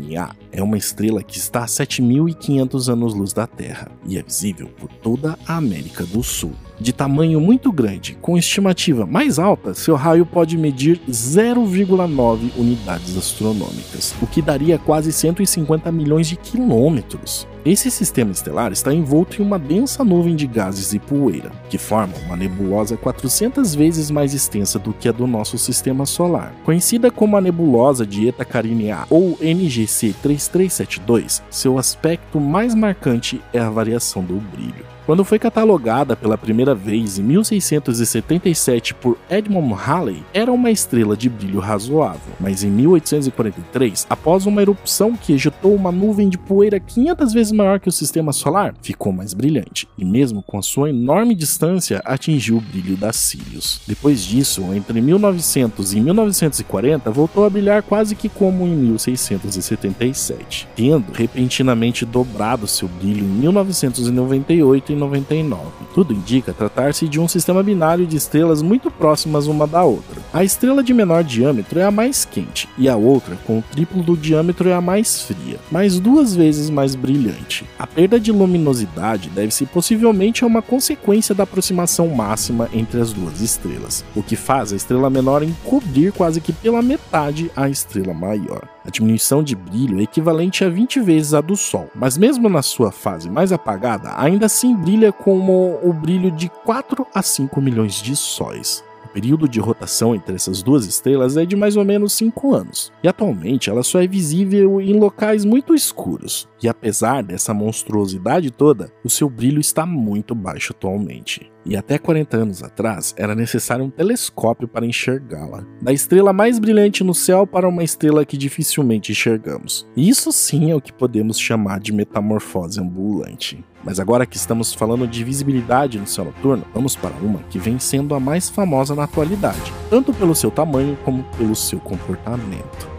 A. 0.00 0.08
Eta 0.08 0.08
Carinhi 0.08 0.16
A 0.16 0.39
é 0.52 0.62
uma 0.62 0.76
estrela 0.76 1.22
que 1.22 1.38
está 1.38 1.64
a 1.64 1.66
7.500 1.66 2.92
anos-luz 2.92 3.32
da 3.32 3.46
Terra 3.46 3.90
e 4.06 4.18
é 4.18 4.22
visível 4.22 4.68
por 4.78 4.88
toda 4.88 5.38
a 5.46 5.56
América 5.56 6.04
do 6.04 6.22
Sul. 6.22 6.52
De 6.80 6.94
tamanho 6.94 7.38
muito 7.40 7.70
grande, 7.70 8.16
com 8.22 8.38
estimativa 8.38 9.04
mais 9.04 9.38
alta, 9.38 9.74
seu 9.74 9.96
raio 9.96 10.24
pode 10.24 10.56
medir 10.56 10.98
0,9 11.10 12.52
unidades 12.56 13.18
astronômicas, 13.18 14.14
o 14.22 14.26
que 14.26 14.40
daria 14.40 14.78
quase 14.78 15.12
150 15.12 15.92
milhões 15.92 16.26
de 16.26 16.36
quilômetros. 16.36 17.46
Esse 17.62 17.90
sistema 17.90 18.32
estelar 18.32 18.72
está 18.72 18.94
envolto 18.94 19.42
em 19.42 19.44
uma 19.44 19.58
densa 19.58 20.02
nuvem 20.02 20.34
de 20.34 20.46
gases 20.46 20.94
e 20.94 20.98
poeira, 20.98 21.52
que 21.68 21.76
forma 21.76 22.14
uma 22.24 22.34
nebulosa 22.34 22.96
400 22.96 23.74
vezes 23.74 24.10
mais 24.10 24.32
extensa 24.32 24.78
do 24.78 24.94
que 24.94 25.10
a 25.10 25.12
do 25.12 25.26
nosso 25.26 25.58
sistema 25.58 26.06
solar. 26.06 26.54
Conhecida 26.64 27.10
como 27.10 27.36
a 27.36 27.40
nebulosa 27.40 28.06
de 28.06 28.28
Eta 28.28 28.46
Carinhi 28.46 28.90
A 28.90 29.06
ou 29.10 29.36
NGC 29.42 30.14
3372, 30.48 31.42
seu 31.50 31.78
aspecto 31.78 32.40
mais 32.40 32.74
marcante 32.74 33.40
é 33.52 33.58
a 33.58 33.70
variação 33.70 34.24
do 34.24 34.36
brilho. 34.36 34.89
Quando 35.10 35.24
foi 35.24 35.40
catalogada 35.40 36.14
pela 36.14 36.38
primeira 36.38 36.72
vez 36.72 37.18
em 37.18 37.24
1677 37.24 38.94
por 38.94 39.18
Edmund 39.28 39.74
Halley, 39.74 40.22
era 40.32 40.52
uma 40.52 40.70
estrela 40.70 41.16
de 41.16 41.28
brilho 41.28 41.58
razoável, 41.58 42.32
mas 42.38 42.62
em 42.62 42.70
1843, 42.70 44.06
após 44.08 44.46
uma 44.46 44.62
erupção 44.62 45.16
que 45.16 45.32
ejetou 45.32 45.74
uma 45.74 45.90
nuvem 45.90 46.28
de 46.28 46.38
poeira 46.38 46.78
500 46.78 47.32
vezes 47.32 47.50
maior 47.50 47.80
que 47.80 47.88
o 47.88 47.92
sistema 47.92 48.32
solar, 48.32 48.72
ficou 48.80 49.12
mais 49.12 49.34
brilhante, 49.34 49.88
e 49.98 50.04
mesmo 50.04 50.44
com 50.44 50.56
a 50.56 50.62
sua 50.62 50.90
enorme 50.90 51.34
distância, 51.34 52.00
atingiu 52.04 52.58
o 52.58 52.60
brilho 52.60 52.96
da 52.96 53.12
Sirius. 53.12 53.80
Depois 53.88 54.22
disso, 54.22 54.62
entre 54.72 55.00
1900 55.00 55.92
e 55.92 56.00
1940, 56.00 57.10
voltou 57.10 57.44
a 57.44 57.50
brilhar 57.50 57.82
quase 57.82 58.14
que 58.14 58.28
como 58.28 58.64
em 58.64 58.76
1677, 58.76 60.68
tendo 60.76 61.10
repentinamente 61.12 62.06
dobrado 62.06 62.68
seu 62.68 62.86
brilho 62.86 63.24
em 63.24 63.40
1998 63.40 64.92
e 64.92 64.99
99. 65.00 65.62
Tudo 65.92 66.14
indica 66.14 66.52
tratar-se 66.52 67.08
de 67.08 67.18
um 67.18 67.26
sistema 67.26 67.62
binário 67.62 68.06
de 68.06 68.16
estrelas 68.16 68.62
muito 68.62 68.90
próximas 68.90 69.48
uma 69.48 69.66
da 69.66 69.82
outra. 69.82 70.20
A 70.32 70.44
estrela 70.44 70.82
de 70.82 70.94
menor 70.94 71.24
diâmetro 71.24 71.80
é 71.80 71.84
a 71.84 71.90
mais 71.90 72.24
quente, 72.24 72.68
e 72.78 72.88
a 72.88 72.96
outra, 72.96 73.36
com 73.46 73.58
o 73.58 73.62
triplo 73.62 74.02
do 74.02 74.16
diâmetro, 74.16 74.68
é 74.68 74.74
a 74.74 74.80
mais 74.80 75.22
fria, 75.22 75.58
mas 75.72 75.98
duas 75.98 76.36
vezes 76.36 76.70
mais 76.70 76.94
brilhante. 76.94 77.64
A 77.78 77.86
perda 77.86 78.20
de 78.20 78.30
luminosidade 78.30 79.28
deve-se 79.30 79.66
possivelmente 79.66 80.44
a 80.44 80.46
uma 80.46 80.62
consequência 80.62 81.34
da 81.34 81.42
aproximação 81.42 82.06
máxima 82.08 82.68
entre 82.72 83.00
as 83.00 83.12
duas 83.12 83.40
estrelas, 83.40 84.04
o 84.14 84.22
que 84.22 84.36
faz 84.36 84.72
a 84.72 84.76
estrela 84.76 85.10
menor 85.10 85.42
encobrir 85.42 86.12
quase 86.12 86.40
que 86.40 86.52
pela 86.52 86.82
metade 86.82 87.50
a 87.56 87.68
estrela 87.68 88.14
maior. 88.14 88.68
A 88.84 88.90
diminuição 88.90 89.42
de 89.42 89.54
brilho 89.54 90.00
é 90.00 90.04
equivalente 90.04 90.64
a 90.64 90.68
20 90.68 91.00
vezes 91.00 91.34
a 91.34 91.40
do 91.40 91.54
Sol, 91.54 91.90
mas 91.94 92.16
mesmo 92.16 92.48
na 92.48 92.62
sua 92.62 92.90
fase 92.90 93.28
mais 93.28 93.52
apagada, 93.52 94.12
ainda 94.16 94.46
assim 94.46 94.74
brilha 94.74 94.89
como 95.12 95.78
o 95.82 95.92
brilho 95.92 96.30
de 96.30 96.48
4 96.48 97.06
a 97.14 97.22
5 97.22 97.60
milhões 97.60 98.02
de 98.02 98.16
sóis. 98.16 98.84
O 99.04 99.08
período 99.12 99.48
de 99.48 99.58
rotação 99.58 100.14
entre 100.14 100.34
essas 100.34 100.62
duas 100.62 100.86
estrelas 100.86 101.36
é 101.36 101.44
de 101.44 101.56
mais 101.56 101.76
ou 101.76 101.84
menos 101.84 102.12
5 102.12 102.54
anos, 102.54 102.92
e 103.02 103.08
atualmente 103.08 103.68
ela 103.68 103.82
só 103.82 104.00
é 104.00 104.06
visível 104.06 104.80
em 104.80 104.98
locais 104.98 105.44
muito 105.44 105.74
escuros. 105.74 106.48
E 106.62 106.68
apesar 106.68 107.22
dessa 107.22 107.52
monstruosidade 107.52 108.50
toda, 108.50 108.92
o 109.04 109.10
seu 109.10 109.28
brilho 109.28 109.60
está 109.60 109.84
muito 109.84 110.34
baixo 110.34 110.72
atualmente. 110.76 111.50
E 111.64 111.76
até 111.76 111.98
40 111.98 112.36
anos 112.36 112.62
atrás 112.62 113.14
era 113.16 113.34
necessário 113.34 113.84
um 113.84 113.90
telescópio 113.90 114.66
para 114.66 114.86
enxergá-la. 114.86 115.64
Da 115.82 115.92
estrela 115.92 116.32
mais 116.32 116.58
brilhante 116.58 117.04
no 117.04 117.14
céu 117.14 117.46
para 117.46 117.68
uma 117.68 117.84
estrela 117.84 118.24
que 118.24 118.36
dificilmente 118.36 119.12
enxergamos. 119.12 119.86
Isso 119.96 120.32
sim 120.32 120.70
é 120.70 120.74
o 120.74 120.80
que 120.80 120.92
podemos 120.92 121.38
chamar 121.38 121.80
de 121.80 121.92
metamorfose 121.92 122.80
ambulante. 122.80 123.64
Mas 123.84 123.98
agora 123.98 124.26
que 124.26 124.36
estamos 124.36 124.74
falando 124.74 125.06
de 125.06 125.24
visibilidade 125.24 125.98
no 125.98 126.06
céu 126.06 126.26
noturno, 126.26 126.64
vamos 126.74 126.96
para 126.96 127.14
uma 127.16 127.42
que 127.50 127.58
vem 127.58 127.78
sendo 127.78 128.14
a 128.14 128.20
mais 128.20 128.48
famosa 128.48 128.94
na 128.94 129.04
atualidade, 129.04 129.72
tanto 129.88 130.12
pelo 130.12 130.34
seu 130.34 130.50
tamanho 130.50 130.98
como 131.04 131.24
pelo 131.36 131.54
seu 131.54 131.78
comportamento. 131.78 132.90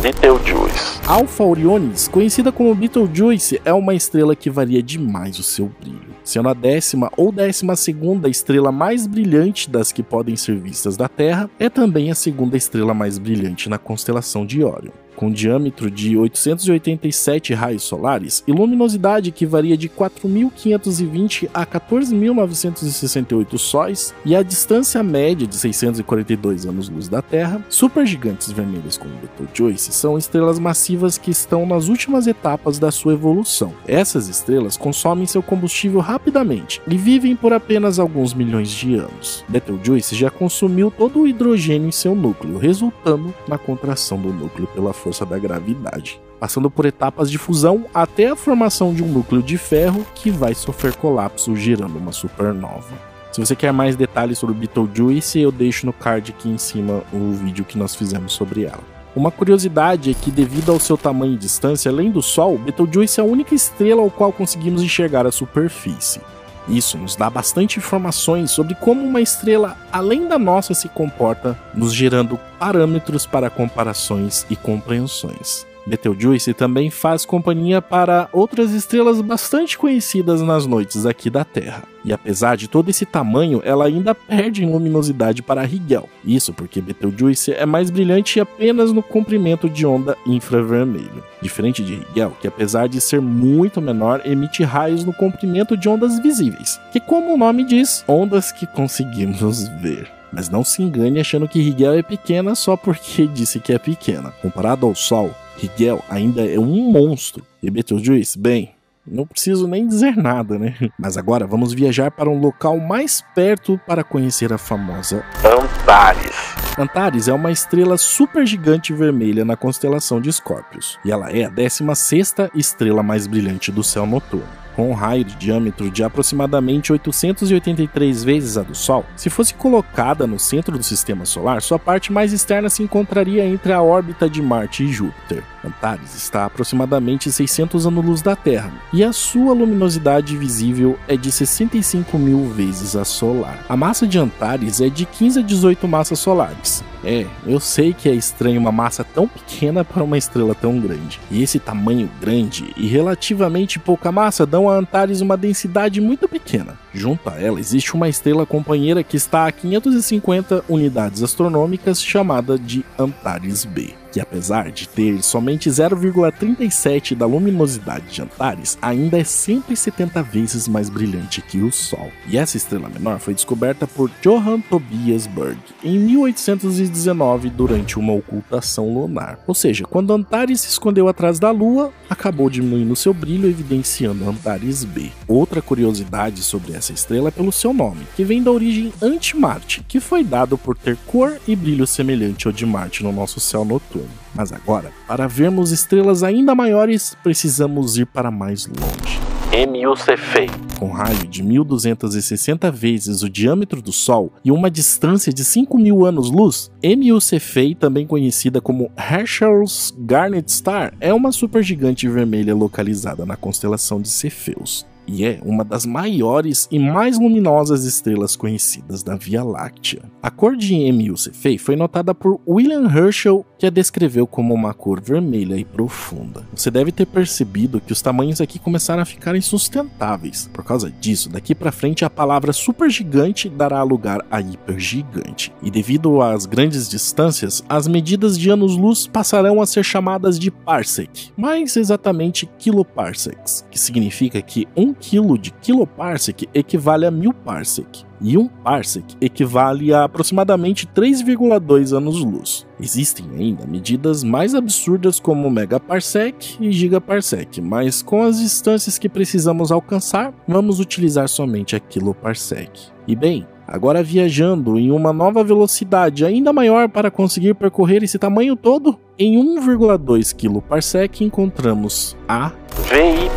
Betelgeuse. 0.00 1.00
Alpha 1.06 1.44
Orionis, 1.44 2.08
conhecida 2.08 2.50
como 2.50 2.74
Betelgeuse, 2.74 3.60
é 3.64 3.72
uma 3.72 3.94
estrela 3.94 4.34
que 4.34 4.50
varia 4.50 4.82
demais 4.82 5.38
o 5.38 5.42
seu 5.42 5.70
brilho, 5.80 6.11
sendo 6.24 6.48
a 6.48 6.54
décima 6.54 7.10
ou 7.16 7.32
décima 7.32 7.76
segunda 7.76 8.28
estrela 8.28 8.70
mais 8.70 9.06
brilhante 9.06 9.68
das 9.68 9.92
que 9.92 10.02
podem 10.02 10.36
ser 10.36 10.56
vistas 10.56 10.96
da 10.96 11.08
Terra, 11.08 11.50
é 11.58 11.68
também 11.68 12.10
a 12.10 12.14
segunda 12.14 12.56
estrela 12.56 12.94
mais 12.94 13.18
brilhante 13.18 13.68
na 13.68 13.78
constelação 13.78 14.46
de 14.46 14.62
Órion 14.62 15.01
com 15.22 15.30
diâmetro 15.30 15.88
de 15.88 16.16
887 16.16 17.54
raios 17.54 17.84
solares 17.84 18.42
e 18.44 18.50
luminosidade 18.50 19.30
que 19.30 19.46
varia 19.46 19.76
de 19.76 19.88
4.520 19.88 21.48
a 21.54 21.64
14.968 21.64 23.56
sóis, 23.56 24.12
e 24.24 24.34
a 24.34 24.42
distância 24.42 25.00
média 25.00 25.46
de 25.46 25.54
642 25.54 26.66
anos-luz 26.66 27.08
da 27.08 27.22
Terra, 27.22 27.64
supergigantes 27.68 28.50
vermelhos 28.50 28.98
como 28.98 29.14
Betelgeuse 29.14 29.92
são 29.92 30.18
estrelas 30.18 30.58
massivas 30.58 31.16
que 31.16 31.30
estão 31.30 31.64
nas 31.66 31.86
últimas 31.86 32.26
etapas 32.26 32.80
da 32.80 32.90
sua 32.90 33.12
evolução. 33.12 33.72
Essas 33.86 34.26
estrelas 34.26 34.76
consomem 34.76 35.24
seu 35.24 35.40
combustível 35.40 36.00
rapidamente 36.00 36.82
e 36.88 36.96
vivem 36.96 37.36
por 37.36 37.52
apenas 37.52 38.00
alguns 38.00 38.34
milhões 38.34 38.70
de 38.70 38.96
anos. 38.96 39.44
Betelgeuse 39.46 40.16
já 40.16 40.30
consumiu 40.30 40.90
todo 40.90 41.20
o 41.20 41.28
hidrogênio 41.28 41.86
em 41.86 41.92
seu 41.92 42.12
núcleo, 42.12 42.58
resultando 42.58 43.32
na 43.46 43.56
contração 43.56 44.20
do 44.20 44.32
núcleo 44.32 44.66
pela 44.74 44.92
força 44.92 45.11
da 45.20 45.38
gravidade, 45.38 46.20
passando 46.40 46.70
por 46.70 46.86
etapas 46.86 47.30
de 47.30 47.38
fusão 47.38 47.84
até 47.94 48.28
a 48.28 48.36
formação 48.36 48.94
de 48.94 49.02
um 49.02 49.08
núcleo 49.08 49.42
de 49.42 49.58
ferro 49.58 50.06
que 50.14 50.30
vai 50.30 50.54
sofrer 50.54 50.96
colapso, 50.96 51.54
gerando 51.54 51.98
uma 51.98 52.12
supernova. 52.12 53.12
Se 53.30 53.40
você 53.40 53.54
quer 53.54 53.72
mais 53.72 53.96
detalhes 53.96 54.38
sobre 54.38 54.54
Betelgeuse, 54.54 55.40
eu 55.40 55.52
deixo 55.52 55.86
no 55.86 55.92
card 55.92 56.32
aqui 56.32 56.48
em 56.48 56.58
cima 56.58 57.02
o 57.12 57.32
vídeo 57.32 57.64
que 57.64 57.78
nós 57.78 57.94
fizemos 57.94 58.32
sobre 58.32 58.64
ela. 58.64 58.82
Uma 59.14 59.30
curiosidade 59.30 60.10
é 60.10 60.14
que, 60.14 60.30
devido 60.30 60.72
ao 60.72 60.80
seu 60.80 60.96
tamanho 60.96 61.34
e 61.34 61.38
distância, 61.38 61.90
além 61.90 62.10
do 62.10 62.22
Sol, 62.22 62.56
Betelgeuse 62.56 63.20
é 63.20 63.22
a 63.22 63.26
única 63.26 63.54
estrela 63.54 64.00
ao 64.00 64.10
qual 64.10 64.32
conseguimos 64.32 64.82
enxergar 64.82 65.26
a 65.26 65.32
superfície. 65.32 66.20
Isso 66.68 66.96
nos 66.96 67.16
dá 67.16 67.28
bastante 67.28 67.78
informações 67.78 68.50
sobre 68.50 68.74
como 68.74 69.02
uma 69.02 69.20
estrela 69.20 69.76
além 69.92 70.28
da 70.28 70.38
nossa 70.38 70.74
se 70.74 70.88
comporta, 70.88 71.58
nos 71.74 71.92
gerando 71.92 72.38
parâmetros 72.58 73.26
para 73.26 73.50
comparações 73.50 74.46
e 74.48 74.56
compreensões. 74.56 75.66
Betelgeuse 75.86 76.54
também 76.54 76.90
faz 76.90 77.24
companhia 77.24 77.82
para 77.82 78.28
outras 78.32 78.72
estrelas 78.72 79.20
bastante 79.20 79.76
conhecidas 79.76 80.40
nas 80.40 80.66
noites 80.66 81.06
aqui 81.06 81.28
da 81.28 81.44
Terra. 81.44 81.84
E 82.04 82.12
apesar 82.12 82.56
de 82.56 82.68
todo 82.68 82.88
esse 82.88 83.06
tamanho, 83.06 83.60
ela 83.64 83.86
ainda 83.86 84.14
perde 84.14 84.64
em 84.64 84.70
luminosidade 84.70 85.42
para 85.42 85.62
Rigel. 85.62 86.08
Isso 86.24 86.52
porque 86.52 86.80
Betelgeuse 86.80 87.52
é 87.52 87.64
mais 87.64 87.90
brilhante 87.90 88.40
apenas 88.40 88.92
no 88.92 89.02
comprimento 89.02 89.68
de 89.68 89.86
onda 89.86 90.16
infravermelho. 90.26 91.22
Diferente 91.40 91.82
de 91.82 91.94
Rigel, 91.94 92.36
que 92.40 92.48
apesar 92.48 92.88
de 92.88 93.00
ser 93.00 93.20
muito 93.20 93.80
menor, 93.80 94.22
emite 94.24 94.64
raios 94.64 95.04
no 95.04 95.12
comprimento 95.12 95.76
de 95.76 95.88
ondas 95.88 96.18
visíveis, 96.18 96.80
que 96.92 97.00
como 97.00 97.34
o 97.34 97.38
nome 97.38 97.64
diz, 97.64 98.04
ondas 98.08 98.50
que 98.50 98.66
conseguimos 98.66 99.68
ver. 99.80 100.10
Mas 100.32 100.48
não 100.48 100.64
se 100.64 100.82
engane 100.82 101.20
achando 101.20 101.46
que 101.46 101.60
Rigel 101.60 101.92
é 101.92 102.02
pequena 102.02 102.54
só 102.54 102.76
porque 102.76 103.26
disse 103.32 103.60
que 103.60 103.72
é 103.72 103.78
pequena. 103.78 104.32
Comparado 104.40 104.86
ao 104.86 104.94
Sol, 104.94 105.30
Rigel 105.56 106.02
ainda 106.08 106.44
é 106.44 106.58
um 106.58 106.90
monstro. 106.90 107.44
E 107.62 107.70
Betelgeuse, 107.70 108.38
bem, 108.38 108.72
não 109.06 109.26
preciso 109.26 109.66
nem 109.66 109.86
dizer 109.86 110.16
nada, 110.16 110.58
né? 110.58 110.76
Mas 110.98 111.16
agora 111.16 111.46
vamos 111.46 111.72
viajar 111.72 112.10
para 112.10 112.30
um 112.30 112.38
local 112.38 112.78
mais 112.78 113.22
perto 113.34 113.80
para 113.86 114.04
conhecer 114.04 114.52
a 114.52 114.58
famosa 114.58 115.24
Antares. 115.44 116.54
Antares 116.78 117.28
é 117.28 117.32
uma 117.32 117.50
estrela 117.50 117.98
supergigante 117.98 118.92
vermelha 118.92 119.44
na 119.44 119.56
constelação 119.56 120.20
de 120.20 120.30
Escórpios, 120.30 120.98
e 121.04 121.12
ela 121.12 121.30
é 121.30 121.44
a 121.44 121.48
16 121.48 122.34
estrela 122.54 123.02
mais 123.02 123.26
brilhante 123.26 123.70
do 123.70 123.82
céu 123.82 124.06
noturno. 124.06 124.61
Com 124.74 124.90
um 124.90 124.94
raio 124.94 125.24
de 125.24 125.36
diâmetro 125.36 125.90
de 125.90 126.02
aproximadamente 126.02 126.92
883 126.92 128.24
vezes 128.24 128.56
a 128.56 128.62
do 128.62 128.74
Sol, 128.74 129.04
se 129.16 129.30
fosse 129.30 129.54
colocada 129.54 130.26
no 130.26 130.38
centro 130.38 130.76
do 130.76 130.84
sistema 130.84 131.24
solar, 131.24 131.62
sua 131.62 131.78
parte 131.78 132.12
mais 132.12 132.32
externa 132.32 132.68
se 132.68 132.82
encontraria 132.82 133.44
entre 133.44 133.72
a 133.72 133.82
órbita 133.82 134.28
de 134.28 134.42
Marte 134.42 134.84
e 134.84 134.92
Júpiter. 134.92 135.42
Antares 135.64 136.14
está 136.14 136.42
a 136.42 136.46
aproximadamente 136.46 137.30
600 137.30 137.86
anos-luz 137.86 138.22
da 138.22 138.36
Terra, 138.36 138.72
e 138.92 139.02
a 139.02 139.12
sua 139.12 139.54
luminosidade 139.54 140.36
visível 140.36 140.98
é 141.08 141.16
de 141.16 141.30
65 141.30 142.18
mil 142.18 142.48
vezes 142.48 142.96
a 142.96 143.04
solar. 143.04 143.64
A 143.68 143.76
massa 143.76 144.06
de 144.06 144.18
Antares 144.18 144.80
é 144.80 144.88
de 144.88 145.04
15 145.04 145.40
a 145.40 145.42
18 145.42 145.88
massas 145.88 146.18
solares. 146.18 146.82
É, 147.04 147.26
eu 147.46 147.58
sei 147.58 147.92
que 147.92 148.08
é 148.08 148.14
estranho 148.14 148.60
uma 148.60 148.70
massa 148.70 149.02
tão 149.02 149.26
pequena 149.26 149.84
para 149.84 150.04
uma 150.04 150.16
estrela 150.16 150.54
tão 150.54 150.78
grande. 150.78 151.20
E 151.30 151.42
esse 151.42 151.58
tamanho 151.58 152.08
grande 152.20 152.72
e 152.76 152.86
relativamente 152.86 153.78
pouca 153.78 154.12
massa 154.12 154.46
dão 154.46 154.68
a 154.68 154.76
Antares 154.76 155.20
uma 155.20 155.36
densidade 155.36 156.00
muito 156.00 156.28
pequena. 156.28 156.78
Junto 156.94 157.28
a 157.28 157.40
ela 157.40 157.58
existe 157.58 157.94
uma 157.94 158.08
estrela 158.08 158.46
companheira 158.46 159.02
que 159.02 159.16
está 159.16 159.46
a 159.46 159.52
550 159.52 160.64
unidades 160.68 161.22
astronômicas 161.22 162.02
chamada 162.02 162.58
de 162.58 162.84
Antares 162.98 163.64
B 163.64 164.01
que 164.12 164.20
apesar 164.20 164.70
de 164.70 164.86
ter 164.88 165.22
somente 165.22 165.70
0,37 165.70 167.16
da 167.16 167.24
luminosidade 167.24 168.12
de 168.12 168.22
Antares, 168.22 168.78
ainda 168.82 169.18
é 169.18 169.24
170 169.24 170.22
vezes 170.22 170.68
mais 170.68 170.90
brilhante 170.90 171.40
que 171.40 171.62
o 171.62 171.72
Sol. 171.72 172.12
E 172.28 172.36
essa 172.36 172.56
estrela 172.56 172.90
menor 172.90 173.18
foi 173.18 173.32
descoberta 173.32 173.86
por 173.86 174.10
Johann 174.22 174.60
Tobias 174.60 175.26
Berg 175.26 175.58
em 175.82 175.98
1819 175.98 177.48
durante 177.50 177.98
uma 177.98 178.12
ocultação 178.12 178.92
lunar. 178.92 179.38
Ou 179.46 179.54
seja, 179.54 179.84
quando 179.84 180.12
Antares 180.12 180.60
se 180.60 180.68
escondeu 180.68 181.08
atrás 181.08 181.38
da 181.38 181.50
Lua, 181.50 181.92
acabou 182.08 182.50
diminuindo 182.50 182.94
seu 182.94 183.14
brilho, 183.14 183.48
evidenciando 183.48 184.28
Antares 184.28 184.84
B. 184.84 185.10
Outra 185.26 185.62
curiosidade 185.62 186.42
sobre 186.42 186.74
essa 186.74 186.92
estrela 186.92 187.28
é 187.28 187.32
pelo 187.32 187.50
seu 187.50 187.72
nome, 187.72 188.06
que 188.14 188.24
vem 188.24 188.42
da 188.42 188.50
origem 188.50 188.92
anti-Marte, 189.00 189.82
que 189.88 190.00
foi 190.00 190.22
dado 190.22 190.58
por 190.58 190.76
ter 190.76 190.96
cor 191.06 191.40
e 191.48 191.56
brilho 191.56 191.86
semelhante 191.86 192.46
ao 192.46 192.52
de 192.52 192.66
Marte 192.66 193.02
no 193.02 193.12
nosso 193.12 193.40
céu 193.40 193.64
noturno. 193.64 194.01
Mas 194.34 194.52
agora, 194.52 194.90
para 195.06 195.26
vermos 195.26 195.70
estrelas 195.70 196.22
ainda 196.22 196.54
maiores, 196.54 197.16
precisamos 197.22 197.98
ir 197.98 198.06
para 198.06 198.30
mais 198.30 198.66
longe. 198.66 199.20
MUCFEI. 199.52 200.48
Com 200.78 200.90
raio 200.90 201.26
de 201.28 201.42
1260 201.42 202.70
vezes 202.70 203.22
o 203.22 203.28
diâmetro 203.28 203.82
do 203.82 203.92
Sol 203.92 204.32
e 204.42 204.50
uma 204.50 204.70
distância 204.70 205.30
de 205.30 205.44
5 205.44 205.78
mil 205.78 206.06
anos-luz, 206.06 206.70
MUCFEI, 206.82 207.74
também 207.74 208.06
conhecida 208.06 208.60
como 208.60 208.90
Herschel's 208.96 209.94
Garnet 209.98 210.50
Star, 210.50 210.94
é 210.98 211.12
uma 211.12 211.32
supergigante 211.32 212.08
vermelha 212.08 212.54
localizada 212.54 213.26
na 213.26 213.36
constelação 213.36 214.00
de 214.00 214.08
Cefeus 214.08 214.90
e 215.06 215.24
é 215.24 215.40
uma 215.44 215.64
das 215.64 215.84
maiores 215.84 216.68
e 216.70 216.78
mais 216.78 217.18
luminosas 217.18 217.84
estrelas 217.84 218.36
conhecidas 218.36 219.02
da 219.02 219.16
Via 219.16 219.42
Láctea. 219.42 220.02
A 220.22 220.30
cor 220.30 220.56
de 220.56 220.74
MU 220.92 221.16
Cephei 221.16 221.58
foi 221.58 221.76
notada 221.76 222.14
por 222.14 222.40
William 222.46 222.84
Herschel, 222.86 223.44
que 223.58 223.66
a 223.66 223.70
descreveu 223.70 224.26
como 224.26 224.54
uma 224.54 224.72
cor 224.74 225.00
vermelha 225.00 225.56
e 225.56 225.64
profunda. 225.64 226.44
Você 226.54 226.70
deve 226.70 226.92
ter 226.92 227.06
percebido 227.06 227.80
que 227.80 227.92
os 227.92 228.02
tamanhos 228.02 228.40
aqui 228.40 228.58
começaram 228.58 229.02
a 229.02 229.06
ficar 229.06 229.36
insustentáveis. 229.36 230.48
Por 230.52 230.64
causa 230.64 230.90
disso, 230.90 231.28
daqui 231.28 231.54
para 231.54 231.72
frente 231.72 232.04
a 232.04 232.10
palavra 232.10 232.52
supergigante 232.52 233.48
dará 233.48 233.82
lugar 233.82 234.24
a 234.30 234.40
hipergigante. 234.40 235.52
E 235.62 235.70
devido 235.70 236.20
às 236.22 236.46
grandes 236.46 236.88
distâncias, 236.88 237.64
as 237.68 237.86
medidas 237.86 238.38
de 238.38 238.50
anos-luz 238.50 239.06
passarão 239.06 239.60
a 239.60 239.66
ser 239.66 239.84
chamadas 239.84 240.38
de 240.38 240.50
parsec, 240.50 241.30
mais 241.36 241.76
exatamente 241.76 242.48
kiloparsecs, 242.58 243.64
que 243.70 243.78
significa 243.78 244.40
que 244.40 244.66
um 244.76 244.91
1 244.92 244.94
kg 244.94 245.38
de 245.38 245.50
kiloparsec 245.50 246.48
equivale 246.54 247.06
a 247.06 247.10
1000 247.10 247.32
parsec, 247.32 248.04
e 248.20 248.36
1 248.36 248.46
parsec 248.46 249.16
equivale 249.20 249.92
a 249.92 250.04
aproximadamente 250.04 250.86
3,2 250.86 251.96
anos-luz. 251.96 252.66
Existem 252.80 253.26
ainda 253.36 253.66
medidas 253.66 254.22
mais 254.22 254.54
absurdas 254.54 255.18
como 255.18 255.50
megaparsec 255.50 256.56
e 256.60 256.70
gigaparsec, 256.70 257.60
mas 257.60 258.02
com 258.02 258.22
as 258.22 258.38
distâncias 258.38 258.98
que 258.98 259.08
precisamos 259.08 259.72
alcançar, 259.72 260.32
vamos 260.46 260.78
utilizar 260.80 261.28
somente 261.28 261.74
a 261.74 261.80
kiloparsec. 261.80 262.70
E 263.06 263.16
bem, 263.16 263.46
agora 263.66 264.02
viajando 264.02 264.78
em 264.78 264.90
uma 264.90 265.12
nova 265.12 265.42
velocidade 265.42 266.24
ainda 266.24 266.52
maior 266.52 266.88
para 266.88 267.10
conseguir 267.10 267.54
percorrer 267.54 268.02
esse 268.04 268.18
tamanho 268.18 268.54
todo, 268.54 268.98
em 269.18 269.36
1,2 269.36 270.34
kparsec 270.34 271.24
encontramos 271.24 272.16
a 272.28 272.52
VY 272.92 273.30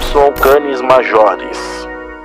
Canis 0.44 0.82
Majores. 0.82 1.58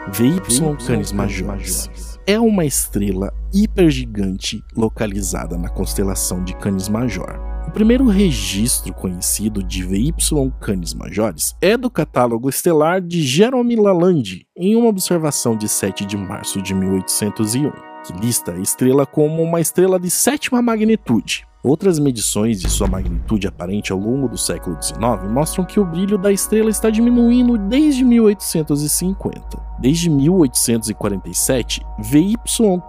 VY 0.09 0.41
Canis 0.85 1.13
Majores 1.13 1.89
é 2.27 2.41
uma 2.41 2.65
estrela 2.65 3.33
hipergigante 3.55 4.61
localizada 4.77 5.57
na 5.57 5.69
constelação 5.69 6.43
de 6.43 6.57
Canis 6.57 6.89
Major. 6.89 7.39
O 7.69 7.71
primeiro 7.71 8.09
registro 8.09 8.93
conhecido 8.93 9.63
de 9.63 9.85
VY 9.85 10.13
Canis 10.61 10.93
Majores 10.93 11.55
é 11.61 11.77
do 11.77 11.89
catálogo 11.89 12.49
estelar 12.49 13.01
de 13.01 13.23
Jerome 13.23 13.77
Lalande, 13.77 14.45
em 14.57 14.75
uma 14.75 14.89
observação 14.89 15.57
de 15.57 15.69
7 15.69 16.05
de 16.05 16.17
março 16.17 16.61
de 16.61 16.75
1801, 16.75 17.71
que 18.05 18.13
lista 18.21 18.55
a 18.55 18.59
estrela 18.59 19.07
como 19.07 19.41
uma 19.41 19.61
estrela 19.61 20.01
de 20.01 20.11
sétima 20.11 20.61
magnitude, 20.61 21.47
Outras 21.63 21.99
medições 21.99 22.59
de 22.59 22.71
sua 22.71 22.89
magnitude 22.89 23.47
aparente 23.47 23.93
ao 23.93 23.99
longo 23.99 24.27
do 24.27 24.39
século 24.39 24.83
XIX 24.83 25.31
mostram 25.31 25.63
que 25.63 25.79
o 25.79 25.85
brilho 25.85 26.17
da 26.17 26.33
estrela 26.33 26.71
está 26.71 26.89
diminuindo 26.89 27.59
desde 27.59 28.03
1850. 28.03 29.71
Desde 29.79 30.09
1847, 30.09 31.83
VY 31.99 32.35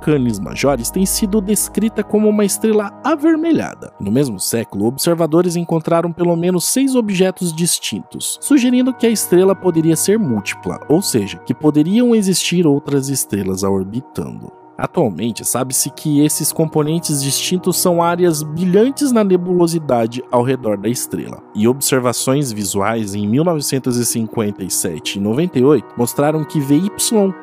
Canis 0.01 0.39
Majores 0.39 0.89
tem 0.89 1.05
sido 1.05 1.41
descrita 1.41 2.01
como 2.01 2.29
uma 2.29 2.45
estrela 2.45 2.97
avermelhada. 3.03 3.91
No 3.99 4.09
mesmo 4.09 4.39
século, 4.39 4.85
observadores 4.85 5.57
encontraram 5.57 6.13
pelo 6.13 6.35
menos 6.37 6.63
seis 6.63 6.95
objetos 6.95 7.53
distintos, 7.53 8.39
sugerindo 8.41 8.93
que 8.93 9.05
a 9.05 9.09
estrela 9.09 9.53
poderia 9.53 9.97
ser 9.97 10.17
múltipla, 10.17 10.79
ou 10.87 11.01
seja, 11.01 11.39
que 11.39 11.53
poderiam 11.53 12.15
existir 12.15 12.65
outras 12.65 13.09
estrelas 13.09 13.65
a 13.65 13.69
orbitando. 13.69 14.60
Atualmente, 14.81 15.45
sabe-se 15.45 15.91
que 15.91 16.25
esses 16.25 16.51
componentes 16.51 17.21
distintos 17.21 17.77
são 17.77 18.01
áreas 18.01 18.41
brilhantes 18.41 19.11
na 19.11 19.23
nebulosidade 19.23 20.23
ao 20.31 20.41
redor 20.41 20.75
da 20.75 20.89
estrela, 20.89 21.43
e 21.53 21.67
observações 21.67 22.51
visuais 22.51 23.13
em 23.13 23.27
1957 23.27 25.19
e 25.19 25.21
98 25.21 25.85
mostraram 25.95 26.43
que 26.43 26.59
VY 26.59 26.89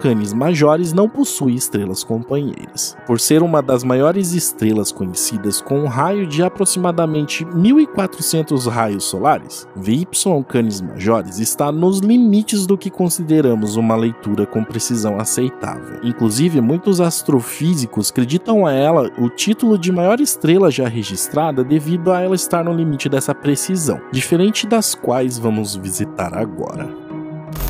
Canis 0.01 0.33
Majores 0.33 0.93
não 0.93 1.09
possui 1.09 1.55
estrelas 1.55 2.03
companheiras. 2.03 2.97
Por 3.07 3.21
ser 3.21 3.41
uma 3.41 3.63
das 3.63 3.85
maiores 3.85 4.33
estrelas 4.33 4.91
conhecidas 4.91 5.61
com 5.61 5.79
um 5.79 5.87
raio 5.87 6.27
de 6.27 6.43
aproximadamente 6.43 7.45
1400 7.45 8.67
raios 8.67 9.05
solares, 9.05 9.65
VY 9.77 10.09
Canis 10.49 10.81
Majores 10.81 11.39
está 11.39 11.71
nos 11.71 12.01
limites 12.01 12.67
do 12.67 12.77
que 12.77 12.91
consideramos 12.91 13.77
uma 13.77 13.95
leitura 13.95 14.45
com 14.45 14.65
precisão 14.65 15.21
aceitável. 15.21 16.01
Inclusive, 16.03 16.61
muitos 16.61 17.01
astronautas 17.01 17.28
astrofísicos 17.29 18.11
acreditam 18.11 18.65
a 18.65 18.73
ela 18.73 19.13
o 19.19 19.29
título 19.29 19.79
de 19.79 19.93
maior 19.93 20.19
estrela 20.19 20.71
já 20.71 20.89
registrada 20.89 21.63
devido 21.63 22.11
a 22.11 22.23
ela 22.23 22.35
estar 22.35 22.65
no 22.65 22.73
limite 22.73 23.07
dessa 23.09 23.35
precisão, 23.35 24.01
diferente 24.11 24.67
das 24.67 24.95
quais 24.95 25.39
vamos 25.39 25.77
visitar 25.77 26.33
agora. 26.35 26.89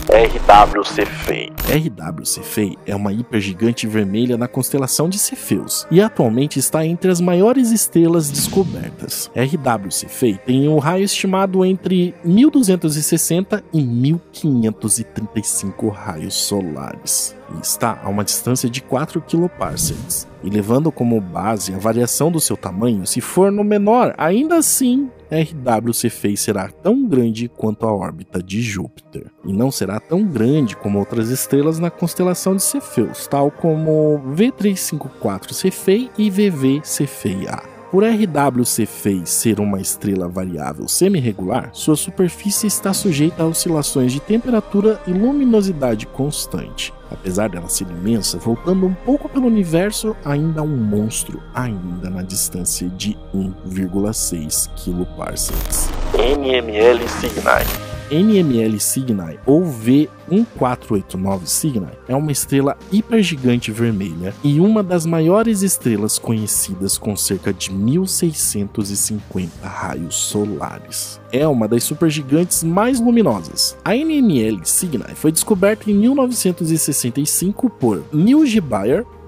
RW 0.08 0.84
Cephei. 0.84 1.50
RW 1.68 2.24
Cephei 2.24 2.78
é 2.86 2.94
uma 2.94 3.12
hipergigante 3.12 3.84
vermelha 3.86 4.38
na 4.38 4.48
constelação 4.48 5.06
de 5.08 5.18
Cefeus 5.18 5.86
e 5.90 6.00
atualmente 6.00 6.58
está 6.58 6.86
entre 6.86 7.10
as 7.10 7.20
maiores 7.20 7.72
estrelas 7.72 8.30
descobertas. 8.30 9.30
RW 9.34 9.90
Cephei 9.90 10.38
tem 10.38 10.68
um 10.68 10.78
raio 10.78 11.04
estimado 11.04 11.64
entre 11.64 12.14
1260 12.24 13.64
e 13.72 13.82
1535 13.82 15.88
raios 15.88 16.34
solares 16.34 17.36
está 17.62 18.00
a 18.02 18.08
uma 18.08 18.24
distância 18.24 18.68
de 18.68 18.80
4 18.82 19.22
kparsecs. 19.22 20.26
E 20.42 20.50
levando 20.50 20.92
como 20.92 21.20
base 21.20 21.74
a 21.74 21.78
variação 21.78 22.30
do 22.30 22.40
seu 22.40 22.56
tamanho, 22.56 23.06
se 23.06 23.20
for 23.20 23.50
no 23.50 23.64
menor, 23.64 24.14
ainda 24.16 24.56
assim 24.56 25.10
RW 25.30 25.92
Cephei 25.92 26.36
será 26.36 26.68
tão 26.68 27.06
grande 27.06 27.48
quanto 27.48 27.86
a 27.86 27.92
órbita 27.92 28.42
de 28.42 28.62
Júpiter, 28.62 29.30
e 29.44 29.52
não 29.52 29.70
será 29.70 30.00
tão 30.00 30.24
grande 30.24 30.76
como 30.76 30.98
outras 30.98 31.28
estrelas 31.28 31.78
na 31.78 31.90
constelação 31.90 32.56
de 32.56 32.62
Cefeus, 32.62 33.26
tal 33.26 33.50
como 33.50 34.22
V354 34.34 35.52
Cephei 35.52 36.10
e 36.16 36.30
VV 36.30 36.80
Cephei 36.82 37.46
A. 37.48 37.77
Por 37.90 38.04
RW 38.04 38.66
Cephei 38.66 39.22
ser 39.24 39.58
uma 39.58 39.80
estrela 39.80 40.28
variável 40.28 40.86
semi-regular, 40.86 41.70
sua 41.72 41.96
superfície 41.96 42.66
está 42.66 42.92
sujeita 42.92 43.42
a 43.42 43.46
oscilações 43.46 44.12
de 44.12 44.20
temperatura 44.20 45.00
e 45.06 45.10
luminosidade 45.10 46.06
constante. 46.06 46.92
Apesar 47.10 47.48
dela 47.48 47.66
ser 47.70 47.86
imensa, 47.88 48.36
voltando 48.36 48.84
um 48.84 48.92
pouco 48.92 49.26
pelo 49.26 49.46
universo, 49.46 50.14
ainda 50.22 50.62
um 50.62 50.76
monstro, 50.76 51.42
ainda 51.54 52.10
na 52.10 52.22
distância 52.22 52.86
de 52.90 53.16
1,6 53.34 54.68
kparsecs. 54.76 55.88
NML 56.12 57.08
Cygni. 57.08 57.88
NML 58.10 58.78
Cygni 58.78 59.38
ou 59.46 59.64
V 59.64 60.10
1489 60.30 61.46
Cygni 61.46 61.88
é 62.06 62.14
uma 62.14 62.32
estrela 62.32 62.76
hipergigante 62.92 63.72
vermelha 63.72 64.34
e 64.44 64.60
uma 64.60 64.82
das 64.82 65.06
maiores 65.06 65.62
estrelas 65.62 66.18
conhecidas 66.18 66.98
com 66.98 67.16
cerca 67.16 67.52
de 67.52 67.72
1650 67.72 69.66
raios 69.66 70.14
solares. 70.14 71.20
É 71.32 71.46
uma 71.46 71.68
das 71.68 71.84
supergigantes 71.84 72.64
mais 72.64 73.00
luminosas. 73.00 73.76
A 73.84 73.94
NML 73.94 74.60
Cygni 74.64 75.14
foi 75.14 75.30
descoberta 75.32 75.90
em 75.90 75.94
1965 75.94 77.70
por 77.70 78.04
Neil 78.12 78.46
G. 78.46 78.62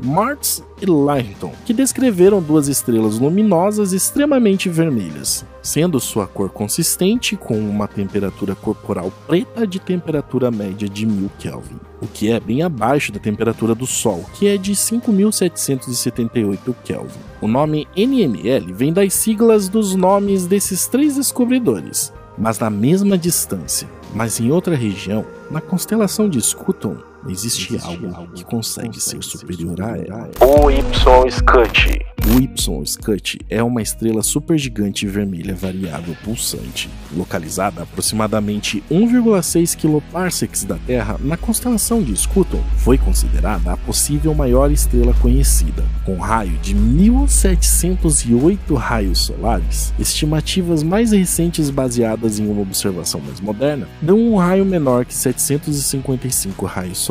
Martz 0.02 0.64
e 0.80 0.86
Lighton, 0.86 1.52
que 1.64 1.74
descreveram 1.74 2.40
duas 2.40 2.68
estrelas 2.68 3.18
luminosas 3.18 3.92
extremamente 3.92 4.68
vermelhas, 4.68 5.44
sendo 5.62 6.00
sua 6.00 6.26
cor 6.26 6.48
consistente 6.48 7.36
com 7.36 7.58
uma 7.58 7.86
temperatura 7.86 8.54
corporal 8.54 9.12
preta 9.26 9.66
de 9.66 9.78
temperatura 9.78 10.50
média 10.50 10.88
de 10.90 11.06
1000 11.06 11.30
Kelvin, 11.38 11.80
o 12.00 12.06
que 12.06 12.30
é 12.30 12.38
bem 12.38 12.62
abaixo 12.62 13.12
da 13.12 13.18
temperatura 13.18 13.74
do 13.74 13.86
Sol, 13.86 14.24
que 14.34 14.46
é 14.46 14.56
de 14.56 14.74
5778 14.74 16.76
Kelvin. 16.84 17.18
O 17.40 17.48
nome 17.48 17.88
NML 17.96 18.72
vem 18.72 18.92
das 18.92 19.14
siglas 19.14 19.68
dos 19.68 19.94
nomes 19.94 20.46
desses 20.46 20.86
três 20.86 21.16
descobridores, 21.16 22.12
mas 22.36 22.58
na 22.58 22.68
mesma 22.68 23.16
distância, 23.16 23.88
mas 24.14 24.40
em 24.40 24.50
outra 24.50 24.74
região, 24.74 25.24
na 25.50 25.60
constelação 25.60 26.28
de 26.28 26.40
Scuton, 26.40 26.96
existe, 27.28 27.78
algo, 27.82 28.32
que 28.32 28.44
consegue, 28.44 29.00
ser 29.00 29.22
superior 29.22 29.80
a 29.82 29.96
ela. 29.96 30.30
O 30.40 30.70
Y 30.70 31.30
Scut. 31.30 32.00
O 32.26 32.40
Y 32.40 32.86
Scut 32.86 33.38
é 33.48 33.62
uma 33.62 33.82
estrela 33.82 34.22
supergigante 34.22 35.06
vermelha 35.06 35.54
variável 35.54 36.16
pulsante, 36.22 36.90
localizada 37.16 37.80
a 37.80 37.84
aproximadamente 37.84 38.82
1,6 38.90 39.76
kParsecs 39.76 40.64
da 40.64 40.76
Terra 40.76 41.16
na 41.20 41.36
constelação 41.36 42.02
de 42.02 42.16
Scuton. 42.16 42.62
Foi 42.76 42.98
considerada 42.98 43.72
a 43.72 43.76
possível 43.76 44.34
maior 44.34 44.70
estrela 44.70 45.14
conhecida, 45.14 45.84
com 46.04 46.18
raio 46.18 46.56
de 46.58 46.74
1708 46.74 48.74
raios 48.74 49.26
solares. 49.26 49.92
Estimativas 49.98 50.82
mais 50.82 51.12
recentes 51.12 51.70
baseadas 51.70 52.38
em 52.38 52.46
uma 52.46 52.62
observação 52.62 53.20
mais 53.20 53.40
moderna 53.40 53.88
dão 54.00 54.18
um 54.18 54.36
raio 54.36 54.64
menor 54.64 55.04
que 55.04 55.14
755 55.14 56.66
raios 56.66 56.98
solares, 56.98 57.09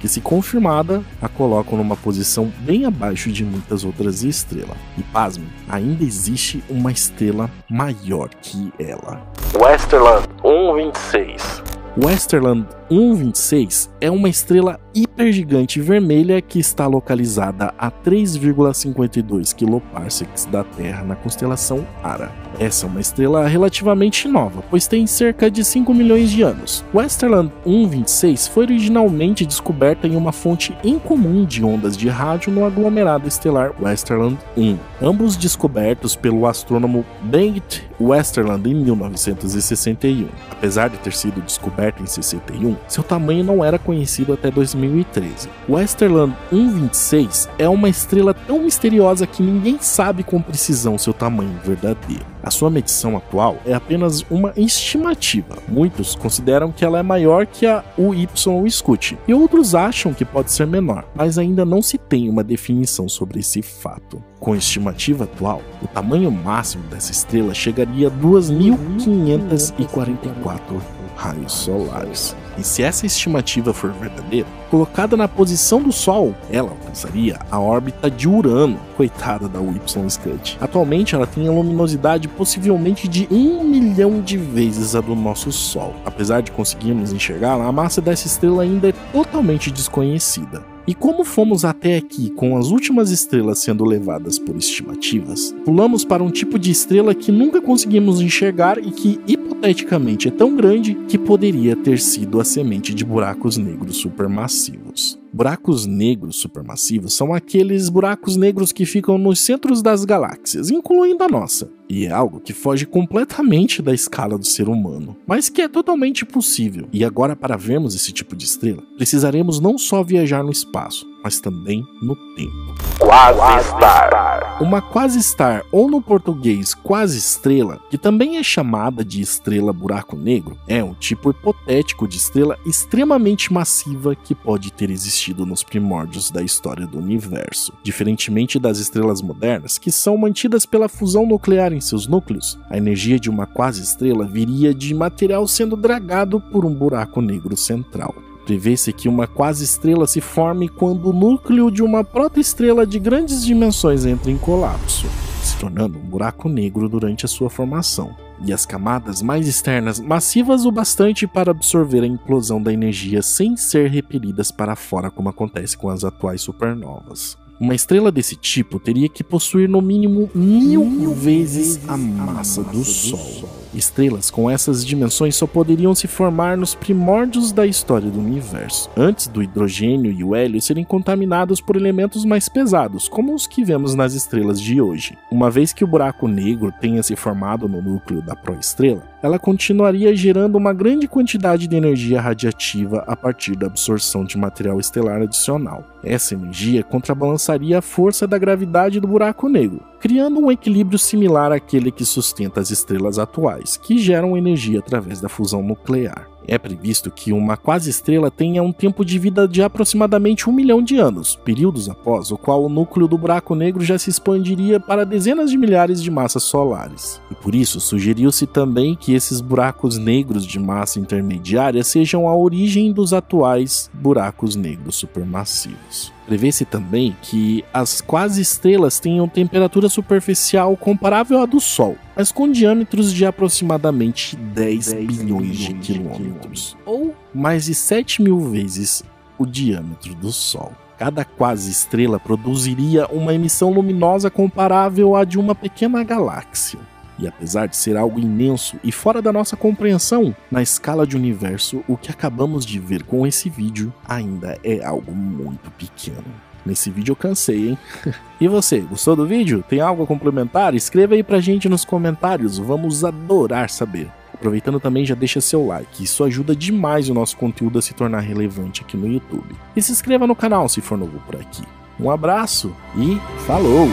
que 0.00 0.08
se 0.08 0.20
confirmada 0.20 1.02
a 1.20 1.28
colocam 1.28 1.76
numa 1.76 1.96
posição 1.96 2.50
bem 2.60 2.84
abaixo 2.84 3.30
de 3.30 3.44
muitas 3.44 3.84
outras 3.84 4.22
estrelas. 4.22 4.76
E 4.96 5.02
pasme, 5.02 5.46
ainda 5.68 6.02
existe 6.04 6.62
uma 6.68 6.90
estrela 6.90 7.50
maior 7.68 8.28
que 8.40 8.72
ela. 8.78 9.22
Westerland 9.54 10.26
126 10.42 11.62
Westerland 12.00 12.68
126 12.88 13.90
é 14.00 14.08
uma 14.08 14.28
estrela 14.28 14.78
hipergigante 14.94 15.80
vermelha 15.80 16.40
que 16.40 16.60
está 16.60 16.86
localizada 16.86 17.74
a 17.76 17.90
3,52 17.90 19.52
kParsecs 19.52 20.44
da 20.44 20.62
Terra 20.62 21.02
na 21.02 21.16
constelação 21.16 21.84
Ara. 22.00 22.30
Essa 22.58 22.86
é 22.86 22.88
uma 22.88 23.00
estrela 23.00 23.46
relativamente 23.46 24.26
nova, 24.26 24.62
pois 24.68 24.86
tem 24.86 25.06
cerca 25.06 25.50
de 25.50 25.64
5 25.64 25.94
milhões 25.94 26.30
de 26.30 26.42
anos. 26.42 26.84
Westerland 26.92 27.52
126 27.64 28.48
foi 28.48 28.64
originalmente 28.64 29.46
descoberta 29.46 30.06
em 30.06 30.16
uma 30.16 30.32
fonte 30.32 30.76
incomum 30.82 31.44
de 31.44 31.64
ondas 31.64 31.96
de 31.96 32.08
rádio 32.08 32.52
no 32.52 32.64
aglomerado 32.64 33.28
estelar 33.28 33.72
Westerland 33.80 34.38
1, 34.56 34.76
ambos 35.00 35.36
descobertos 35.36 36.16
pelo 36.16 36.46
astrônomo 36.46 37.04
Bengt 37.22 37.88
Westerland 38.00 38.68
em 38.68 38.74
1961. 38.74 40.28
Apesar 40.50 40.88
de 40.88 40.98
ter 40.98 41.12
sido 41.12 41.40
descoberto 41.40 42.02
em 42.02 42.06
61, 42.06 42.76
seu 42.88 43.02
tamanho 43.02 43.44
não 43.44 43.64
era 43.64 43.78
conhecido 43.78 44.32
até 44.32 44.50
2013. 44.50 45.48
Westerland 45.68 46.34
126 46.50 47.48
é 47.58 47.68
uma 47.68 47.88
estrela 47.88 48.34
tão 48.34 48.62
misteriosa 48.62 49.26
que 49.26 49.42
ninguém 49.42 49.78
sabe 49.80 50.22
com 50.22 50.40
precisão 50.40 50.98
seu 50.98 51.12
tamanho 51.12 51.58
verdadeiro. 51.64 52.24
A 52.42 52.50
sua 52.50 52.68
medição 52.70 53.16
atual 53.16 53.56
é 53.66 53.74
apenas 53.74 54.24
uma 54.30 54.52
estimativa. 54.56 55.58
Muitos 55.68 56.14
consideram 56.14 56.70
que 56.70 56.84
ela 56.84 56.98
é 56.98 57.02
maior 57.02 57.46
que 57.46 57.66
a 57.66 57.82
UY 57.98 58.28
Scut, 58.70 59.18
e 59.26 59.34
outros 59.34 59.74
acham 59.74 60.14
que 60.14 60.24
pode 60.24 60.52
ser 60.52 60.64
menor, 60.66 61.04
mas 61.14 61.38
ainda 61.38 61.64
não 61.64 61.80
se 61.82 61.98
tem 61.98 62.28
uma 62.28 62.44
definição 62.44 63.08
sobre 63.08 63.40
esse 63.40 63.62
fato. 63.62 64.22
Com 64.38 64.52
a 64.52 64.56
estimativa 64.56 65.24
atual, 65.24 65.60
o 65.82 65.88
tamanho 65.88 66.30
máximo 66.30 66.84
dessa 66.84 67.10
estrela 67.10 67.52
chegaria 67.52 68.06
a 68.08 68.10
2.544 68.10 70.80
raios 71.16 71.52
solares. 71.52 72.36
E 72.58 72.64
se 72.64 72.82
essa 72.82 73.06
estimativa 73.06 73.72
for 73.72 73.92
verdadeira, 73.92 74.48
colocada 74.68 75.16
na 75.16 75.28
posição 75.28 75.80
do 75.80 75.92
Sol, 75.92 76.34
ela 76.50 76.70
alcançaria 76.70 77.38
a 77.50 77.60
órbita 77.60 78.10
de 78.10 78.28
Urano, 78.28 78.78
coitada 78.96 79.48
da 79.48 79.60
Y 79.60 80.10
Scut. 80.10 80.58
Atualmente 80.60 81.14
ela 81.14 81.26
tem 81.26 81.46
a 81.46 81.52
luminosidade 81.52 82.26
possivelmente 82.26 83.06
de 83.06 83.28
um 83.30 83.62
milhão 83.62 84.20
de 84.20 84.36
vezes 84.36 84.96
a 84.96 85.00
do 85.00 85.14
nosso 85.14 85.52
Sol. 85.52 85.94
Apesar 86.04 86.42
de 86.42 86.50
conseguirmos 86.50 87.12
enxergá-la, 87.12 87.66
a 87.66 87.72
massa 87.72 88.00
dessa 88.00 88.26
estrela 88.26 88.64
ainda 88.64 88.88
é 88.88 88.94
totalmente 89.12 89.70
desconhecida. 89.70 90.64
E 90.88 90.94
como 90.94 91.22
fomos 91.22 91.66
até 91.66 91.98
aqui 91.98 92.30
com 92.30 92.56
as 92.56 92.70
últimas 92.70 93.10
estrelas 93.10 93.58
sendo 93.58 93.84
levadas 93.84 94.38
por 94.38 94.56
estimativas, 94.56 95.54
pulamos 95.62 96.02
para 96.02 96.24
um 96.24 96.30
tipo 96.30 96.58
de 96.58 96.70
estrela 96.70 97.14
que 97.14 97.30
nunca 97.30 97.60
conseguimos 97.60 98.22
enxergar 98.22 98.78
e 98.78 98.90
que 98.90 99.20
hipoteticamente 99.26 100.28
é 100.28 100.30
tão 100.30 100.56
grande 100.56 100.94
que 101.06 101.18
poderia 101.18 101.76
ter 101.76 102.00
sido 102.00 102.40
a 102.40 102.44
semente 102.44 102.94
de 102.94 103.04
buracos 103.04 103.58
negros 103.58 103.98
supermassivos. 103.98 105.17
Buracos 105.32 105.86
negros 105.86 106.36
supermassivos 106.36 107.14
são 107.14 107.34
aqueles 107.34 107.88
buracos 107.88 108.36
negros 108.36 108.72
que 108.72 108.86
ficam 108.86 109.18
nos 109.18 109.40
centros 109.40 109.82
das 109.82 110.04
galáxias, 110.04 110.70
incluindo 110.70 111.22
a 111.22 111.28
nossa. 111.28 111.70
E 111.88 112.06
é 112.06 112.10
algo 112.10 112.40
que 112.40 112.52
foge 112.52 112.84
completamente 112.84 113.80
da 113.80 113.94
escala 113.94 114.36
do 114.36 114.46
ser 114.46 114.68
humano, 114.68 115.16
mas 115.26 115.48
que 115.48 115.62
é 115.62 115.68
totalmente 115.68 116.24
possível. 116.24 116.86
E 116.92 117.04
agora, 117.04 117.34
para 117.34 117.56
vermos 117.56 117.94
esse 117.94 118.12
tipo 118.12 118.36
de 118.36 118.44
estrela, 118.44 118.82
precisaremos 118.96 119.58
não 119.60 119.78
só 119.78 120.02
viajar 120.02 120.44
no 120.44 120.52
espaço, 120.52 121.06
mas 121.22 121.40
também 121.40 121.86
no 122.00 122.16
tempo. 122.34 122.74
Quase 122.98 123.68
Star. 123.68 124.28
Uma 124.60 124.82
quase 124.82 125.22
star, 125.22 125.64
ou 125.70 125.88
no 125.88 126.02
português 126.02 126.74
quase 126.74 127.16
estrela, 127.16 127.78
que 127.88 127.96
também 127.96 128.38
é 128.38 128.42
chamada 128.42 129.04
de 129.04 129.20
estrela 129.20 129.72
buraco 129.72 130.16
negro, 130.16 130.58
é 130.66 130.82
um 130.82 130.94
tipo 130.94 131.30
hipotético 131.30 132.08
de 132.08 132.16
estrela 132.16 132.58
extremamente 132.66 133.52
massiva 133.52 134.16
que 134.16 134.34
pode 134.34 134.72
ter 134.72 134.90
existido 134.90 135.46
nos 135.46 135.62
primórdios 135.62 136.32
da 136.32 136.42
história 136.42 136.88
do 136.88 136.98
universo. 136.98 137.72
Diferentemente 137.84 138.58
das 138.58 138.78
estrelas 138.78 139.22
modernas, 139.22 139.78
que 139.78 139.92
são 139.92 140.18
mantidas 140.18 140.66
pela 140.66 140.88
fusão 140.88 141.24
nuclear 141.24 141.72
em 141.72 141.80
seus 141.80 142.08
núcleos, 142.08 142.58
a 142.68 142.76
energia 142.76 143.20
de 143.20 143.30
uma 143.30 143.46
quase 143.46 143.80
estrela 143.80 144.26
viria 144.26 144.74
de 144.74 144.92
material 144.92 145.46
sendo 145.46 145.76
dragado 145.76 146.40
por 146.40 146.64
um 146.64 146.74
buraco 146.74 147.20
negro 147.20 147.56
central. 147.56 148.12
Prevê-se 148.48 148.94
que 148.94 149.10
uma 149.10 149.26
quase-estrela 149.26 150.06
se 150.06 150.22
forme 150.22 150.70
quando 150.70 151.10
o 151.10 151.12
núcleo 151.12 151.70
de 151.70 151.82
uma 151.82 152.02
protoestrela 152.02 152.86
de 152.86 152.98
grandes 152.98 153.44
dimensões 153.44 154.06
entra 154.06 154.30
em 154.30 154.38
colapso, 154.38 155.06
se 155.42 155.54
tornando 155.58 155.98
um 155.98 156.00
buraco 156.00 156.48
negro 156.48 156.88
durante 156.88 157.26
a 157.26 157.28
sua 157.28 157.50
formação. 157.50 158.16
E 158.42 158.50
as 158.50 158.64
camadas 158.64 159.20
mais 159.20 159.46
externas 159.46 160.00
massivas 160.00 160.64
o 160.64 160.72
bastante 160.72 161.26
para 161.26 161.50
absorver 161.50 162.02
a 162.02 162.06
implosão 162.06 162.62
da 162.62 162.72
energia 162.72 163.20
sem 163.20 163.54
ser 163.54 163.90
repelidas 163.90 164.50
para 164.50 164.74
fora, 164.74 165.10
como 165.10 165.28
acontece 165.28 165.76
com 165.76 165.90
as 165.90 166.02
atuais 166.02 166.40
supernovas. 166.40 167.36
Uma 167.60 167.74
estrela 167.74 168.10
desse 168.10 168.34
tipo 168.34 168.80
teria 168.80 169.10
que 169.10 169.22
possuir 169.22 169.68
no 169.68 169.82
mínimo 169.82 170.30
mil, 170.34 170.86
mil 170.86 171.12
vezes 171.12 171.86
a 171.86 171.98
massa 171.98 172.62
do 172.62 172.82
Sol. 172.82 173.46
Estrelas 173.74 174.30
com 174.30 174.50
essas 174.50 174.84
dimensões 174.84 175.36
só 175.36 175.46
poderiam 175.46 175.94
se 175.94 176.06
formar 176.06 176.56
nos 176.56 176.74
primórdios 176.74 177.52
da 177.52 177.66
história 177.66 178.10
do 178.10 178.18
universo, 178.18 178.90
antes 178.96 179.26
do 179.26 179.42
hidrogênio 179.42 180.10
e 180.10 180.24
o 180.24 180.34
hélio 180.34 180.60
serem 180.60 180.84
contaminados 180.84 181.60
por 181.60 181.76
elementos 181.76 182.24
mais 182.24 182.48
pesados, 182.48 183.08
como 183.08 183.34
os 183.34 183.46
que 183.46 183.64
vemos 183.64 183.94
nas 183.94 184.14
estrelas 184.14 184.60
de 184.60 184.80
hoje. 184.80 185.16
Uma 185.30 185.50
vez 185.50 185.72
que 185.72 185.84
o 185.84 185.88
buraco 185.88 186.26
negro 186.26 186.72
tenha 186.80 187.02
se 187.02 187.14
formado 187.16 187.68
no 187.68 187.82
núcleo 187.82 188.22
da 188.22 188.34
proestrela, 188.34 189.02
ela 189.22 189.38
continuaria 189.38 190.14
gerando 190.14 190.56
uma 190.56 190.72
grande 190.72 191.08
quantidade 191.08 191.66
de 191.66 191.76
energia 191.76 192.20
radiativa 192.20 193.04
a 193.06 193.16
partir 193.16 193.56
da 193.56 193.66
absorção 193.66 194.24
de 194.24 194.38
material 194.38 194.78
estelar 194.78 195.22
adicional. 195.22 195.84
Essa 196.04 196.34
energia 196.34 196.82
contrabalançaria 196.84 197.78
a 197.78 197.82
força 197.82 198.26
da 198.26 198.38
gravidade 198.38 199.00
do 199.00 199.08
buraco 199.08 199.48
negro, 199.48 199.82
criando 200.00 200.38
um 200.38 200.50
equilíbrio 200.50 200.98
similar 200.98 201.52
àquele 201.52 201.90
que 201.90 202.04
sustenta 202.04 202.60
as 202.60 202.70
estrelas 202.70 203.18
atuais, 203.18 203.76
que 203.76 203.98
geram 203.98 204.36
energia 204.36 204.78
através 204.78 205.20
da 205.20 205.28
fusão 205.28 205.62
nuclear. 205.62 206.28
É 206.46 206.56
previsto 206.56 207.10
que 207.10 207.30
uma 207.30 207.58
quase-estrela 207.58 208.30
tenha 208.30 208.62
um 208.62 208.72
tempo 208.72 209.04
de 209.04 209.18
vida 209.18 209.46
de 209.46 209.62
aproximadamente 209.62 210.48
um 210.48 210.52
milhão 210.52 210.82
de 210.82 210.96
anos, 210.96 211.36
períodos 211.36 211.90
após 211.90 212.30
o 212.30 212.38
qual 212.38 212.64
o 212.64 212.70
núcleo 212.70 213.06
do 213.06 213.18
buraco 213.18 213.54
negro 213.54 213.84
já 213.84 213.98
se 213.98 214.08
expandiria 214.08 214.80
para 214.80 215.04
dezenas 215.04 215.50
de 215.50 215.58
milhares 215.58 216.02
de 216.02 216.10
massas 216.10 216.44
solares. 216.44 217.20
E 217.30 217.34
por 217.34 217.54
isso 217.54 217.80
sugeriu-se 217.80 218.46
também 218.46 218.96
que 218.96 219.12
esses 219.12 219.42
buracos 219.42 219.98
negros 219.98 220.46
de 220.46 220.58
massa 220.58 220.98
intermediária 220.98 221.84
sejam 221.84 222.26
a 222.26 222.34
origem 222.34 222.92
dos 222.92 223.12
atuais 223.12 223.90
buracos 223.92 224.56
negros 224.56 224.96
supermassivos. 224.96 226.17
Prevê-se 226.28 226.66
também 226.66 227.16
que 227.22 227.64
as 227.72 228.02
quase-estrelas 228.02 229.00
tenham 229.00 229.26
temperatura 229.26 229.88
superficial 229.88 230.76
comparável 230.76 231.40
à 231.40 231.46
do 231.46 231.58
Sol, 231.58 231.96
mas 232.14 232.30
com 232.30 232.52
diâmetros 232.52 233.14
de 233.14 233.24
aproximadamente 233.24 234.36
10, 234.36 234.92
10 234.92 235.06
bilhões 235.06 235.56
de 235.56 235.72
quilômetros, 235.72 236.76
ou 236.84 237.16
mais 237.34 237.64
de 237.64 237.74
7 237.74 238.20
mil 238.20 238.40
vezes 238.40 239.02
o 239.38 239.46
diâmetro 239.46 240.14
do 240.16 240.30
Sol. 240.30 240.72
Cada 240.98 241.24
quase-estrela 241.24 242.20
produziria 242.20 243.06
uma 243.06 243.32
emissão 243.32 243.72
luminosa 243.72 244.28
comparável 244.28 245.16
à 245.16 245.24
de 245.24 245.38
uma 245.38 245.54
pequena 245.54 246.04
galáxia. 246.04 246.78
E 247.18 247.26
apesar 247.26 247.66
de 247.66 247.76
ser 247.76 247.96
algo 247.96 248.20
imenso 248.20 248.76
e 248.84 248.92
fora 248.92 249.20
da 249.20 249.32
nossa 249.32 249.56
compreensão, 249.56 250.34
na 250.50 250.62
escala 250.62 251.06
de 251.06 251.16
universo, 251.16 251.82
o 251.88 251.96
que 251.96 252.10
acabamos 252.10 252.64
de 252.64 252.78
ver 252.78 253.02
com 253.02 253.26
esse 253.26 253.50
vídeo 253.50 253.92
ainda 254.08 254.58
é 254.62 254.84
algo 254.84 255.12
muito 255.12 255.70
pequeno. 255.72 256.24
Nesse 256.64 256.90
vídeo 256.90 257.12
eu 257.12 257.16
cansei, 257.16 257.70
hein? 257.70 257.78
e 258.40 258.46
você, 258.46 258.80
gostou 258.80 259.16
do 259.16 259.26
vídeo? 259.26 259.64
Tem 259.68 259.80
algo 259.80 260.02
a 260.02 260.06
complementar? 260.06 260.74
Escreva 260.74 261.14
aí 261.14 261.22
pra 261.22 261.40
gente 261.40 261.68
nos 261.68 261.84
comentários, 261.84 262.58
vamos 262.58 263.04
adorar 263.04 263.70
saber. 263.70 264.10
Aproveitando 264.32 264.78
também, 264.78 265.04
já 265.04 265.16
deixa 265.16 265.40
seu 265.40 265.66
like, 265.66 266.04
isso 266.04 266.22
ajuda 266.22 266.54
demais 266.54 267.08
o 267.08 267.14
nosso 267.14 267.36
conteúdo 267.36 267.78
a 267.78 267.82
se 267.82 267.92
tornar 267.92 268.20
relevante 268.20 268.82
aqui 268.82 268.96
no 268.96 269.08
YouTube. 269.08 269.56
E 269.74 269.82
se 269.82 269.90
inscreva 269.90 270.26
no 270.26 270.36
canal 270.36 270.68
se 270.68 270.80
for 270.80 270.96
novo 270.96 271.18
por 271.26 271.36
aqui. 271.36 271.64
Um 271.98 272.10
abraço 272.10 272.72
e 272.96 273.18
falou! 273.44 273.88